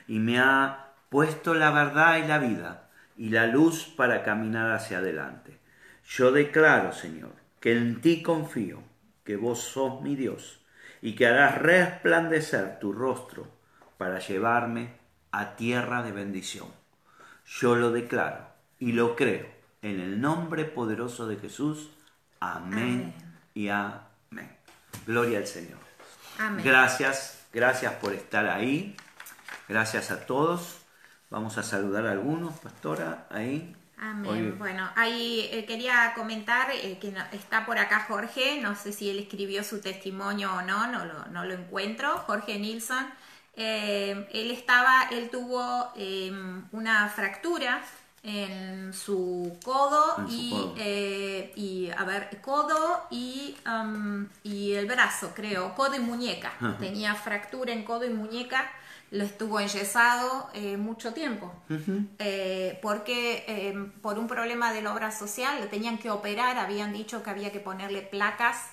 [0.07, 4.98] y me ha puesto la verdad y la vida y la luz para caminar hacia
[4.98, 5.59] adelante.
[6.07, 8.82] Yo declaro, Señor, que en ti confío,
[9.24, 10.64] que vos sos mi Dios,
[11.03, 13.48] y que harás resplandecer tu rostro
[13.98, 14.94] para llevarme
[15.32, 16.80] a tierra de bendición.
[17.59, 18.46] Yo lo declaro
[18.78, 19.46] y lo creo
[19.82, 21.90] en el nombre poderoso de Jesús.
[22.38, 23.12] Amén,
[23.55, 24.57] y amén.
[25.05, 25.78] Gloria al Señor.
[26.38, 26.64] Amén.
[26.64, 28.96] Gracias, gracias por estar ahí.
[29.68, 30.78] Gracias a todos.
[31.28, 33.76] Vamos a saludar a algunos, pastora, ahí.
[33.98, 34.57] Amén.
[34.59, 39.18] Bueno, ahí eh, quería comentar eh, que está por acá Jorge, no sé si él
[39.18, 43.07] escribió su testimonio o no, no lo, no lo encuentro, Jorge Nilsson.
[43.55, 47.82] Eh, él estaba, él tuvo em, una fractura
[48.22, 50.55] en su codo, y,
[51.57, 53.57] y, a ver, codo y,
[54.42, 56.53] y el brazo, creo, codo y muñeca.
[56.78, 58.70] Tenía fractura en codo y muñeca
[59.11, 61.53] lo estuvo enyesado eh, mucho tiempo,
[62.18, 66.92] eh, porque eh, por un problema de la obra social le tenían que operar, habían
[66.92, 68.70] dicho que había que ponerle placas,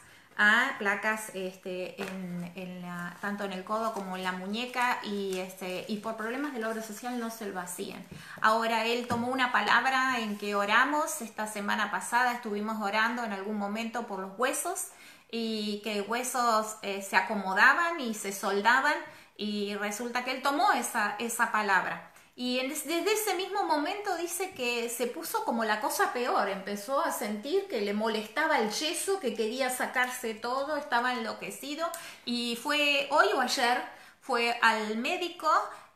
[0.78, 2.86] placas este, en,
[3.22, 6.70] tanto en el codo como en la muñeca y, este, y por problemas de la
[6.70, 8.06] obra social no se lo hacían.
[8.42, 13.58] Ahora él tomó una palabra en que oramos, esta semana pasada estuvimos orando en algún
[13.58, 14.88] momento por los huesos
[15.32, 18.96] y que huesos se acomodaban y se soldaban
[19.38, 22.12] y resulta que él tomó esa, esa palabra.
[22.40, 27.12] Y desde ese mismo momento dice que se puso como la cosa peor, empezó a
[27.12, 31.90] sentir que le molestaba el yeso, que quería sacarse todo, estaba enloquecido
[32.26, 33.82] y fue hoy o ayer,
[34.22, 35.50] fue al médico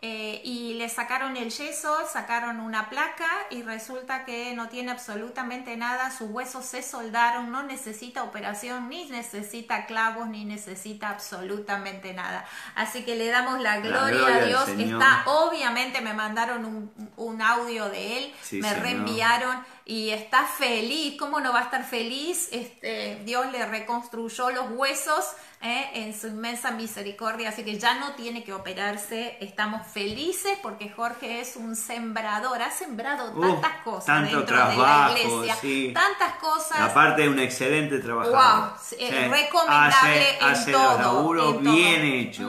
[0.04, 5.78] eh, y le sacaron el yeso, sacaron una placa y resulta que no tiene absolutamente
[5.78, 12.46] nada, sus huesos se soldaron, no necesita operación, ni necesita clavos, ni necesita absolutamente nada.
[12.74, 14.70] Así que le damos la gloria, a Dios.
[14.70, 21.18] Está, obviamente me mandaron un, un audio de él, me reenviaron y está feliz.
[21.20, 22.48] ¿Cómo no va a estar feliz?
[22.54, 25.26] Este, Dios le reconstruyó los huesos
[25.62, 25.90] ¿eh?
[25.94, 29.38] en su inmensa misericordia, así que ya no tiene que operarse.
[29.42, 35.94] Estamos felices porque Jorge es un sembrador, ha sembrado tantas cosas dentro de la iglesia,
[35.94, 36.80] tantas cosas.
[36.80, 38.72] Aparte de un excelente trabajador.
[38.72, 41.60] Wow, recomendable en todo.
[41.60, 42.44] bien hecho.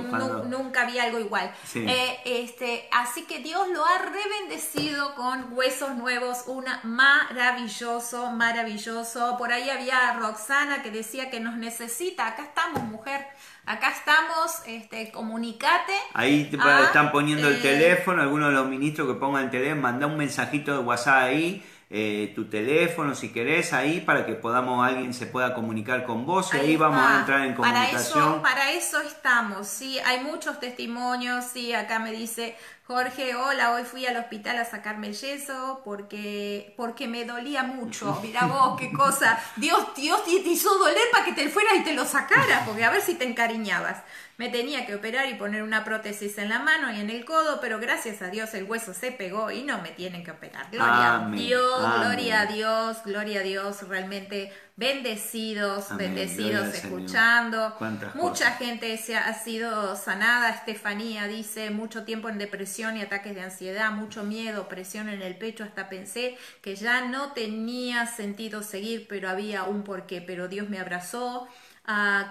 [0.46, 1.52] Nunca vi algo igual.
[1.74, 6.80] Eh, este, así que Dios lo ha rebendecido con huesos nuevos, una
[7.32, 9.36] maravilloso, maravilloso.
[9.38, 12.26] Por ahí había Roxana que decía que nos necesita.
[12.26, 13.26] Acá estamos, mujer
[13.64, 15.92] Acá estamos, este, comunicate.
[16.14, 19.82] Ahí te están poniendo el eh, teléfono, algunos de los ministros que pongan el teléfono,
[19.82, 24.84] manda un mensajito de WhatsApp ahí, eh, tu teléfono si querés ahí para que podamos,
[24.84, 28.42] alguien se pueda comunicar con vos y ahí, vamos a entrar en comunicación.
[28.42, 33.72] Para eso, para eso estamos, sí, hay muchos testimonios, sí, acá me dice Jorge, hola,
[33.72, 38.18] hoy fui al hospital a sacarme el yeso porque, porque me dolía mucho.
[38.22, 39.38] Mira vos, qué cosa.
[39.54, 42.90] Dios, Dios te hizo doler para que te fueras y te lo sacaras, porque a
[42.90, 44.02] ver si te encariñabas.
[44.36, 47.60] Me tenía que operar y poner una prótesis en la mano y en el codo,
[47.60, 50.68] pero gracias a Dios el hueso se pegó y no me tienen que operar.
[50.72, 53.88] Gloria a Dios, gloria a Dios, gloria a Dios.
[53.88, 57.76] Realmente bendecidos, bendecidos escuchando.
[58.14, 60.50] Mucha gente se ha, sido sanada.
[60.50, 65.36] Estefanía dice mucho tiempo en depresión y ataques de ansiedad, mucho miedo, presión en el
[65.36, 65.64] pecho.
[65.64, 70.22] Hasta pensé que ya no tenía sentido seguir, pero había un porqué.
[70.22, 71.48] Pero Dios me abrazó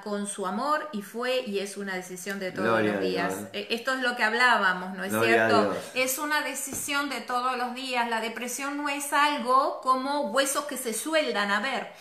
[0.03, 3.33] con su amor y fue y es una decisión de todos los días.
[3.53, 5.75] Eh, esto es lo que hablábamos, ¿no es cierto?
[5.93, 8.09] Es una decisión de todos los días.
[8.09, 11.51] La depresión no es algo como huesos que se sueldan.
[11.51, 11.91] A ver,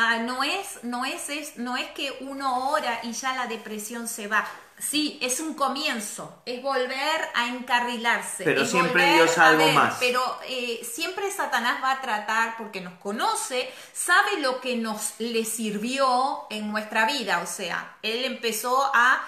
[0.00, 4.06] ah, no, es, no, es, es, no es que uno ora y ya la depresión
[4.06, 4.46] se va.
[4.78, 8.44] Sí, es un comienzo, es volver a encarrilarse.
[8.44, 9.96] Pero siempre Dios algo más.
[9.98, 15.44] Pero eh, siempre Satanás va a tratar, porque nos conoce, sabe lo que nos le
[15.44, 17.40] sirvió en nuestra vida.
[17.42, 19.20] O sea, él empezó a,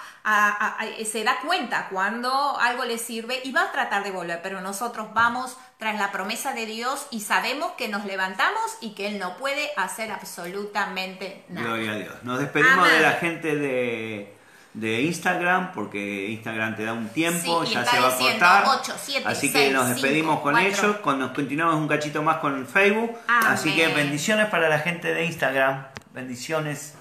[1.05, 4.41] se da cuenta cuando algo le sirve y va a tratar de volver.
[4.41, 9.07] Pero nosotros vamos tras la promesa de Dios y sabemos que nos levantamos y que
[9.07, 11.67] Él no puede hacer absolutamente nada.
[11.67, 12.23] Gloria a Dios.
[12.23, 14.40] Nos despedimos de la gente de
[14.73, 18.65] de Instagram, porque Instagram te da un tiempo, ya se va a cortar.
[19.25, 23.17] así que nos despedimos con ellos, con, nos continuamos un cachito más con Facebook.
[23.27, 25.87] Así que bendiciones para la gente de Instagram.
[26.13, 26.95] Bendiciones.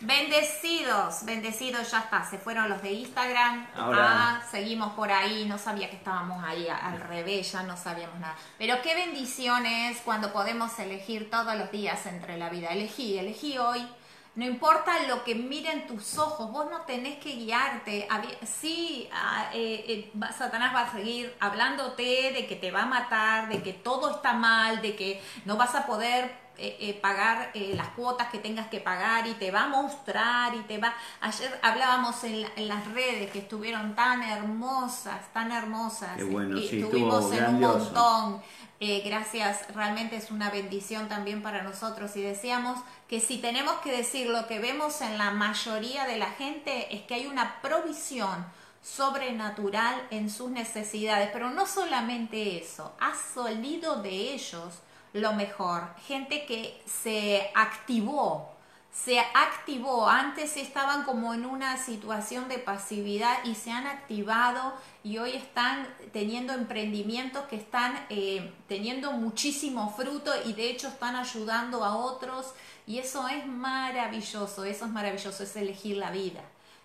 [0.00, 4.06] Bendecidos, bendecidos, ya está, se fueron los de Instagram, Ahora...
[4.10, 8.34] ah, seguimos por ahí, no sabía que estábamos ahí al revés, ya no sabíamos nada.
[8.58, 12.68] Pero qué bendiciones cuando podemos elegir todos los días entre la vida.
[12.68, 13.88] Elegí, elegí hoy,
[14.36, 18.06] no importa lo que miren tus ojos, vos no tenés que guiarte.
[18.44, 23.48] Sí, ah, eh, eh, Satanás va a seguir hablándote de que te va a matar,
[23.48, 28.28] de que todo está mal, de que no vas a poder eh, pagar las cuotas
[28.28, 30.94] que tengas que pagar y te va a mostrar y te va...
[31.20, 36.16] Ayer hablábamos en, las redes que estuvieron tan hermosas, tan hermosas.
[36.30, 38.42] bueno, sí, estuvimos en un montón.
[38.80, 42.78] gracias, realmente es una bendición también para nosotros y decíamos
[43.08, 47.02] que si tenemos que decir lo que vemos en la mayoría de la gente es
[47.02, 48.46] que hay una provisión
[48.86, 54.80] sobrenatural en sus necesidades, pero no solamente eso, ha salido de ellos
[55.16, 58.56] lo mejor, gente que se activó,
[58.92, 64.72] se activó, antes estaban como en una situación de pasividad y se han activado
[65.04, 71.14] y hoy están teniendo emprendimientos que están eh, teniendo muchísimo fruto y de hecho están
[71.14, 72.54] ayudando a otros.
[72.86, 76.40] Y eso es maravilloso, eso es maravilloso, es elegir la vida,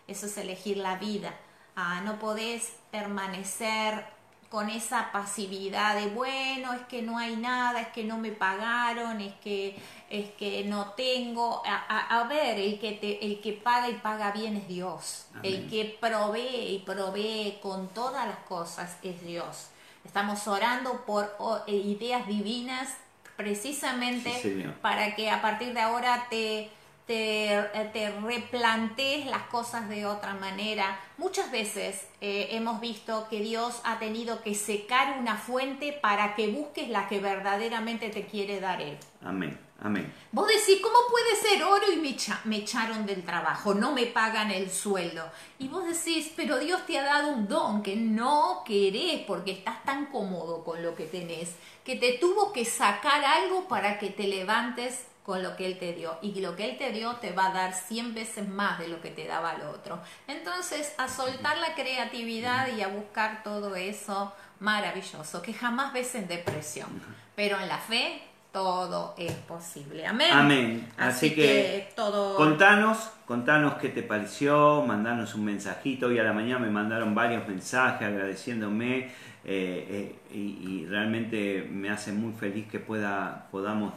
[0.08, 1.34] eso es elegir la vida.
[1.78, 4.06] Ah, no podés permanecer
[4.52, 9.22] con esa pasividad de bueno, es que no hay nada, es que no me pagaron,
[9.22, 9.78] es que,
[10.10, 11.64] es que no tengo.
[11.66, 15.28] A, ver, el que, te, el que paga y paga bien es Dios.
[15.42, 19.70] El que provee y provee con todas las cosas es Dios.
[20.04, 21.34] Estamos orando por
[21.68, 22.90] eh, ideas divinas
[23.38, 26.70] precisamente para que a partir de ahora te,
[27.06, 27.62] te,
[27.94, 31.00] te, replantees las cosas de otra manera.
[31.18, 36.48] Muchas veces eh, hemos visto que Dios ha tenido que secar una fuente para que
[36.48, 38.98] busques la que verdaderamente te quiere dar Él.
[39.24, 39.58] Amén.
[39.84, 40.14] Amén.
[40.32, 43.74] Vos decís, ¿cómo puede ser oro y me, me, echaron del trabajo?
[43.74, 45.28] No me pagan el sueldo.
[45.58, 49.84] Y vos decís, pero Dios te ha dado un don que no querés porque estás
[49.84, 54.28] tan cómodo con lo que tenés, que te tuvo que sacar algo para que te
[54.28, 56.18] levantes con lo que Él te dio.
[56.22, 59.02] Y lo que Él te dio te va a dar 100 veces más de lo
[59.02, 60.00] que te daba el otro.
[60.28, 66.28] Entonces, a soltar la creatividad y a buscar todo eso maravilloso, que jamás ves en
[66.28, 66.90] depresión.
[67.36, 70.06] Pero en la fe todo es posible.
[70.06, 70.30] Amén.
[70.32, 70.90] Amén.
[70.98, 72.36] Así, que, todo...
[72.36, 76.08] contanos, contanos qué te pareció, mandanos un mensajito.
[76.08, 79.10] Hoy a la mañana me mandaron varios mensajes agradeciéndome
[79.44, 83.94] eh, eh, y, realmente me hace muy feliz que pueda, podamos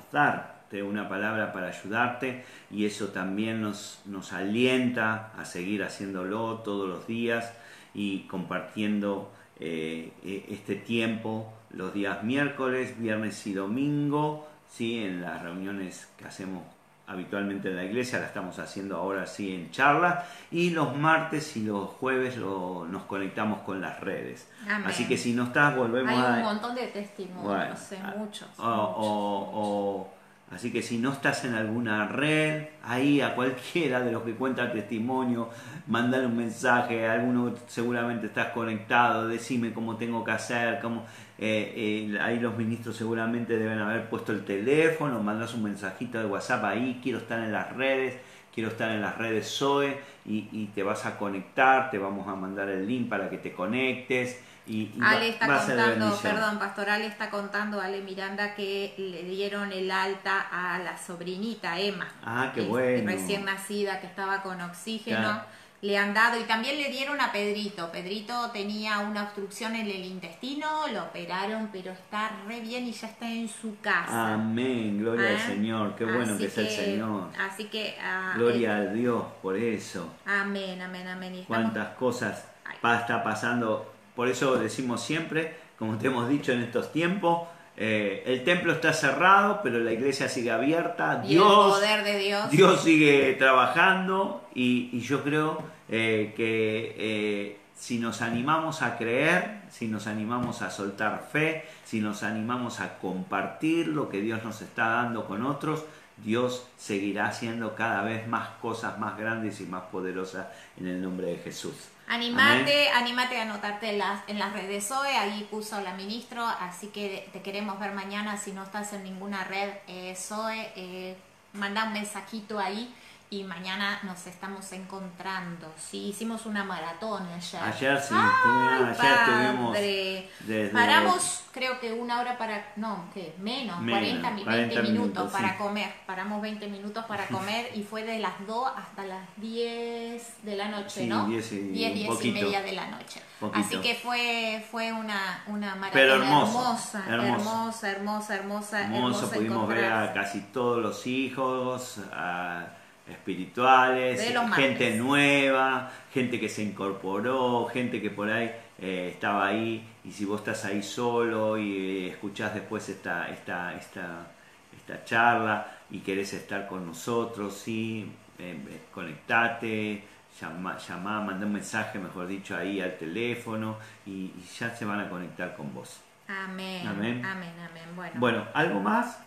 [0.83, 7.07] una palabra para ayudarte y eso también nos, nos alienta a seguir haciéndolo todos los
[7.07, 7.53] días
[7.95, 10.13] y compartiendo eh,
[10.49, 14.99] este tiempo los días miércoles, viernes y domingo, ¿sí?
[14.99, 16.63] en las reuniones que hacemos
[17.07, 21.65] habitualmente en la iglesia, la estamos haciendo ahora sí en charla, y los martes y
[21.65, 24.49] los jueves lo, nos conectamos con las redes.
[24.87, 26.35] Así que si no estás, volvemos a...
[26.35, 27.79] Hay un montón de testimonios,
[28.17, 28.49] muchos.
[28.59, 30.14] o
[30.55, 34.73] Así que si no estás en alguna red, ahí a cualquiera de los que cuentan
[34.73, 35.51] testimonio,
[35.89, 41.07] mandar un mensaje, alguno seguramente estás conectado, decime cómo tengo que hacer, cómo,
[41.39, 46.27] eh, eh, ahí los ministros seguramente deben haber puesto el teléfono, mandas un mensajito de
[46.27, 48.15] WhatsApp ahí, quiero estar en las redes,
[48.55, 52.37] quiero estar en las redes Zoe y, y te vas a conectar, te vamos a
[52.37, 58.01] mandar el link para que te conectes Ale está contando, perdón, Pastoral está contando, Ale
[58.01, 62.09] Miranda, que le dieron el alta a la sobrinita Emma.
[62.25, 63.11] Ah, qué bueno.
[63.11, 65.43] Recién nacida, que estaba con oxígeno.
[65.83, 67.93] Le han dado, y también le dieron a Pedrito.
[67.93, 73.09] Pedrito tenía una obstrucción en el intestino, lo operaron, pero está re bien y ya
[73.09, 74.33] está en su casa.
[74.33, 75.47] Amén, gloria al ¿Ah?
[75.47, 77.29] Señor, qué bueno que es el Señor.
[77.39, 77.99] Así que.
[78.03, 80.09] Ah, gloria eh, a Dios por eso.
[80.25, 81.45] Amén, amén, amén.
[81.47, 82.47] Cuántas cosas
[82.83, 88.45] está pasando por eso decimos siempre, como te hemos dicho en estos tiempos, eh, el
[88.45, 91.17] templo está cerrado, pero la iglesia sigue abierta.
[91.17, 92.51] Dios, poder de Dios.
[92.51, 99.89] Dios sigue trabajando y, yo creo eh, que eh, si nos animamos a creer, si
[99.89, 104.89] nos animamos a soltar fe, si nos animamos a compartir lo que Dios nos está
[104.89, 105.85] dando con otros,
[106.17, 110.47] Dios seguirá haciendo cada vez más cosas más grandes y más poderosas
[110.79, 111.75] en el nombre de Jesús.
[112.07, 114.87] Animate, animate a anotarte en las, en las redes.
[114.87, 118.37] Zoe, ahí puso la ministro, así que te queremos ver mañana.
[118.37, 121.17] Si no estás en ninguna red eh, Zoe, eh,
[121.55, 122.95] manda un mensajito ahí
[123.35, 125.73] y mañana nos estamos encontrando.
[125.77, 127.63] Sí, hicimos una maratón ayer.
[127.63, 130.73] Ayer sí, Ay, ayer tuvimos.
[130.73, 132.73] Paramos, creo que una hora para.
[132.77, 133.35] No, ¿qué?
[133.39, 135.93] Menos, 40, 20 minutos, para comer.
[136.07, 140.69] Paramos 20 minutos para comer y fue de las 2 hasta las 10 de la
[140.69, 141.27] noche, ¿no?
[141.27, 143.21] 10 y, 10, 10 y media de la noche.
[143.53, 149.31] Así que fue, fue una, una maratón hermosa, hermosa, hermosa, hermosa, hermosa.
[149.31, 151.99] pudimos ver a casi todos los hijos.
[152.13, 152.67] A,
[153.07, 154.21] espirituales,
[154.55, 160.25] gente nueva, gente que se incorporó, gente que por ahí eh, estaba ahí y si
[160.25, 164.27] vos estás ahí solo y escuchás después esta, esta, esta,
[164.75, 170.05] esta charla y querés estar con nosotros, sí, eh, eh, conectate,
[170.41, 175.09] llama, llama, manda un mensaje, mejor dicho, ahí al teléfono y, ya se van a
[175.09, 176.01] conectar con vos.
[176.27, 176.87] Amén.
[176.87, 177.25] Amén.
[177.25, 177.85] Amén, amén.
[177.95, 178.13] Bueno.
[178.17, 179.19] bueno, ¿algo más?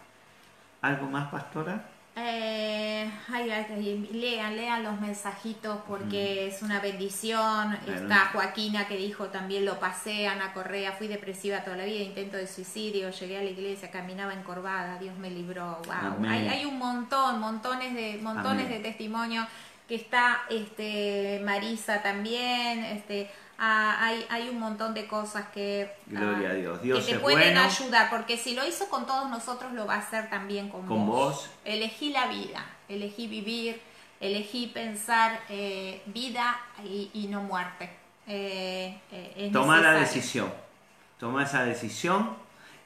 [0.81, 1.96] ¿Algo más, pastora?
[2.19, 3.47] Eh, ay,
[4.11, 7.77] lean, lean los mensajitos porque es una bendición.
[7.85, 12.37] Está Joaquina que dijo también lo pasé, Ana Correa, fui depresiva toda la vida, intento
[12.37, 15.79] de suicidio, llegué a la iglesia, caminaba encorvada, Dios me libró.
[15.85, 16.27] Wow.
[16.27, 19.47] Hay, hay, un montón, montones de, montones de testimonios
[19.87, 23.29] que está este Marisa también, este
[23.59, 26.81] Ah, hay, hay un montón de cosas que, Gloria a Dios.
[26.81, 29.99] Dios que te pueden ayudar, porque si lo hizo con todos nosotros, lo va a
[29.99, 31.49] hacer también con, ¿Con vos.
[31.65, 33.81] Elegí la vida, elegí vivir,
[34.19, 37.89] elegí pensar eh, vida y, no muerte.
[38.27, 40.53] Eh, eh toma la decisión,
[41.19, 42.35] toma esa decisión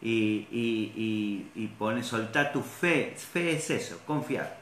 [0.02, 3.14] y, y, y, pone, soltar tu fe.
[3.18, 4.58] Fe es eso, confiar,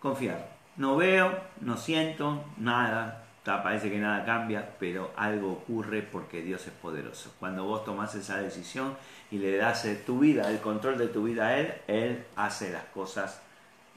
[0.00, 0.52] confiar.
[0.76, 6.72] No veo, no siento nada, parece que nada cambia, pero algo ocurre porque Dios es
[6.72, 7.34] poderoso.
[7.38, 8.96] Cuando vos tomás esa decisión
[9.30, 12.72] y le das eh, tu vida, el control de tu vida a Él, Él hace
[12.72, 13.42] las cosas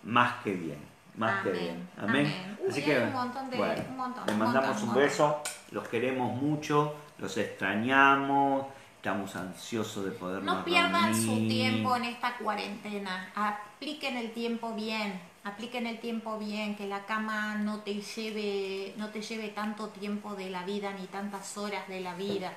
[0.03, 0.79] más que bien.
[1.15, 1.89] Más que bien.
[1.97, 2.57] Amén.
[2.69, 3.57] Así que, un montón de,
[3.89, 5.41] un montón, le mandamos un, beso,
[5.71, 8.67] los queremos mucho, los extrañamos,
[9.07, 15.19] estamos ansiosos de poder No pierdan su tiempo en esta cuarentena, apliquen el tiempo bien
[15.47, 20.35] apliquen el tiempo bien, que la cama no te lleve, no te lleve tanto tiempo
[20.35, 22.53] de la vida ni tantas horas de la vida.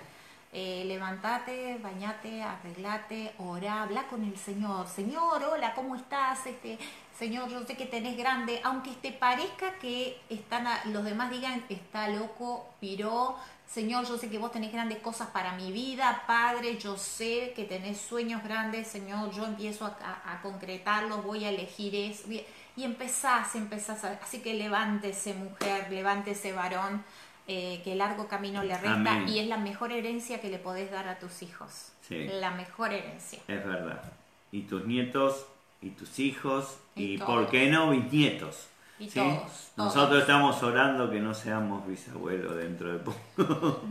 [0.52, 4.88] Eh, levantate, bañate, arreglate, ora, habla con el Señor.
[4.88, 6.44] Señor, hola, ¿cómo estás?
[6.44, 6.76] Este,
[7.16, 12.08] Señor, yo sé que tenés grande, aunque te parezca que están los demás digan, está
[12.08, 13.36] loco, piró,
[13.70, 17.64] Señor, yo sé que vos tenés grandes cosas para mi vida, Padre, yo sé que
[17.64, 22.28] tenés sueños grandes, Señor, yo empiezo a, concretarlos, voy a elegir eso
[22.76, 27.04] y empezás, empezás, así que levántese mujer, levántese varón,
[27.46, 31.08] eh, que largo camino le resta y es la mejor herencia que le podés dar
[31.08, 31.92] a tus hijos.
[32.08, 33.38] La mejor herencia.
[33.46, 34.02] Es verdad.
[34.50, 35.46] Y tus nietos,
[35.80, 38.69] y tus hijos, y, por qué no bisnietos.
[39.00, 43.18] Y todos, Nosotros estamos orando que no seamos bisabuelos dentro de poco.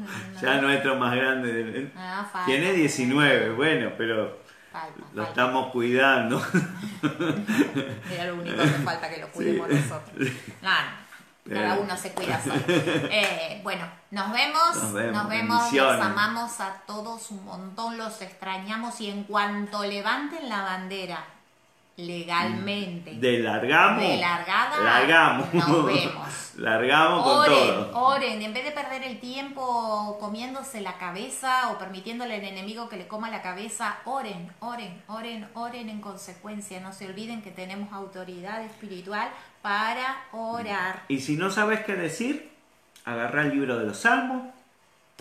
[0.41, 4.37] ya nuestro más grande ah, tiene 19, bueno, pero
[5.15, 6.39] lo estamos cuidando.
[8.11, 10.29] Era lo único que falta que lo cuidemos nosotros.
[11.49, 12.61] cada uno se cuida solo.
[12.67, 18.21] Eh, bueno, nos vemos, nos vemos, nos vemos los amamos a todos un montón, los
[18.21, 21.25] extrañamos y en cuanto levanten la bandera
[22.05, 23.15] legalmente.
[23.15, 24.01] De largamos.
[24.01, 24.81] De largada.
[24.81, 25.53] Largamos.
[25.53, 26.27] Nos vemos.
[26.57, 27.91] largamos con todo.
[27.93, 32.97] Oren, en vez de perder el tiempo comiéndose la cabeza o permitiéndole al enemigo que
[32.97, 36.79] le coma la cabeza, oren, oren, oren, oren en consecuencia.
[36.79, 39.29] No se olviden que tenemos autoridad espiritual
[39.61, 41.03] para orar.
[41.07, 42.51] Y si no sabes qué decir,
[43.05, 44.43] agarra el libro de los salmos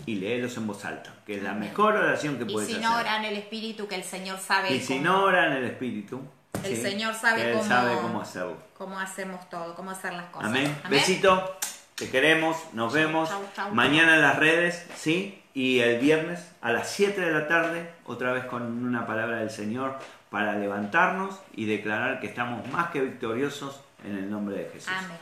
[0.05, 2.81] y léelos en voz alta, que es la mejor oración que puedes hacer.
[2.81, 4.73] Y si no oran el espíritu, que el Señor sabe.
[4.73, 6.21] Y si no oran el espíritu,
[6.63, 8.57] el Señor sabe, cómo, sabe cómo hacerlo.
[8.77, 10.49] Cómo hacemos todo, cómo hacer las cosas.
[10.49, 10.75] Amén.
[10.89, 11.57] Besito,
[11.95, 13.29] te queremos, nos vemos.
[13.71, 15.43] Mañana en las redes, ¿sí?
[15.53, 19.49] Y el viernes a las 7 de la tarde, otra vez con una palabra del
[19.49, 19.97] Señor
[20.29, 24.93] para levantarnos y declarar que estamos más que victoriosos en el nombre de Jesús.
[24.95, 25.17] Amén.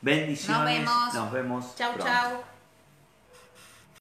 [0.00, 0.58] Bendiciones.
[0.58, 1.14] Nos vemos.
[1.14, 1.76] Nos vemos.
[1.76, 2.57] Chau, chau.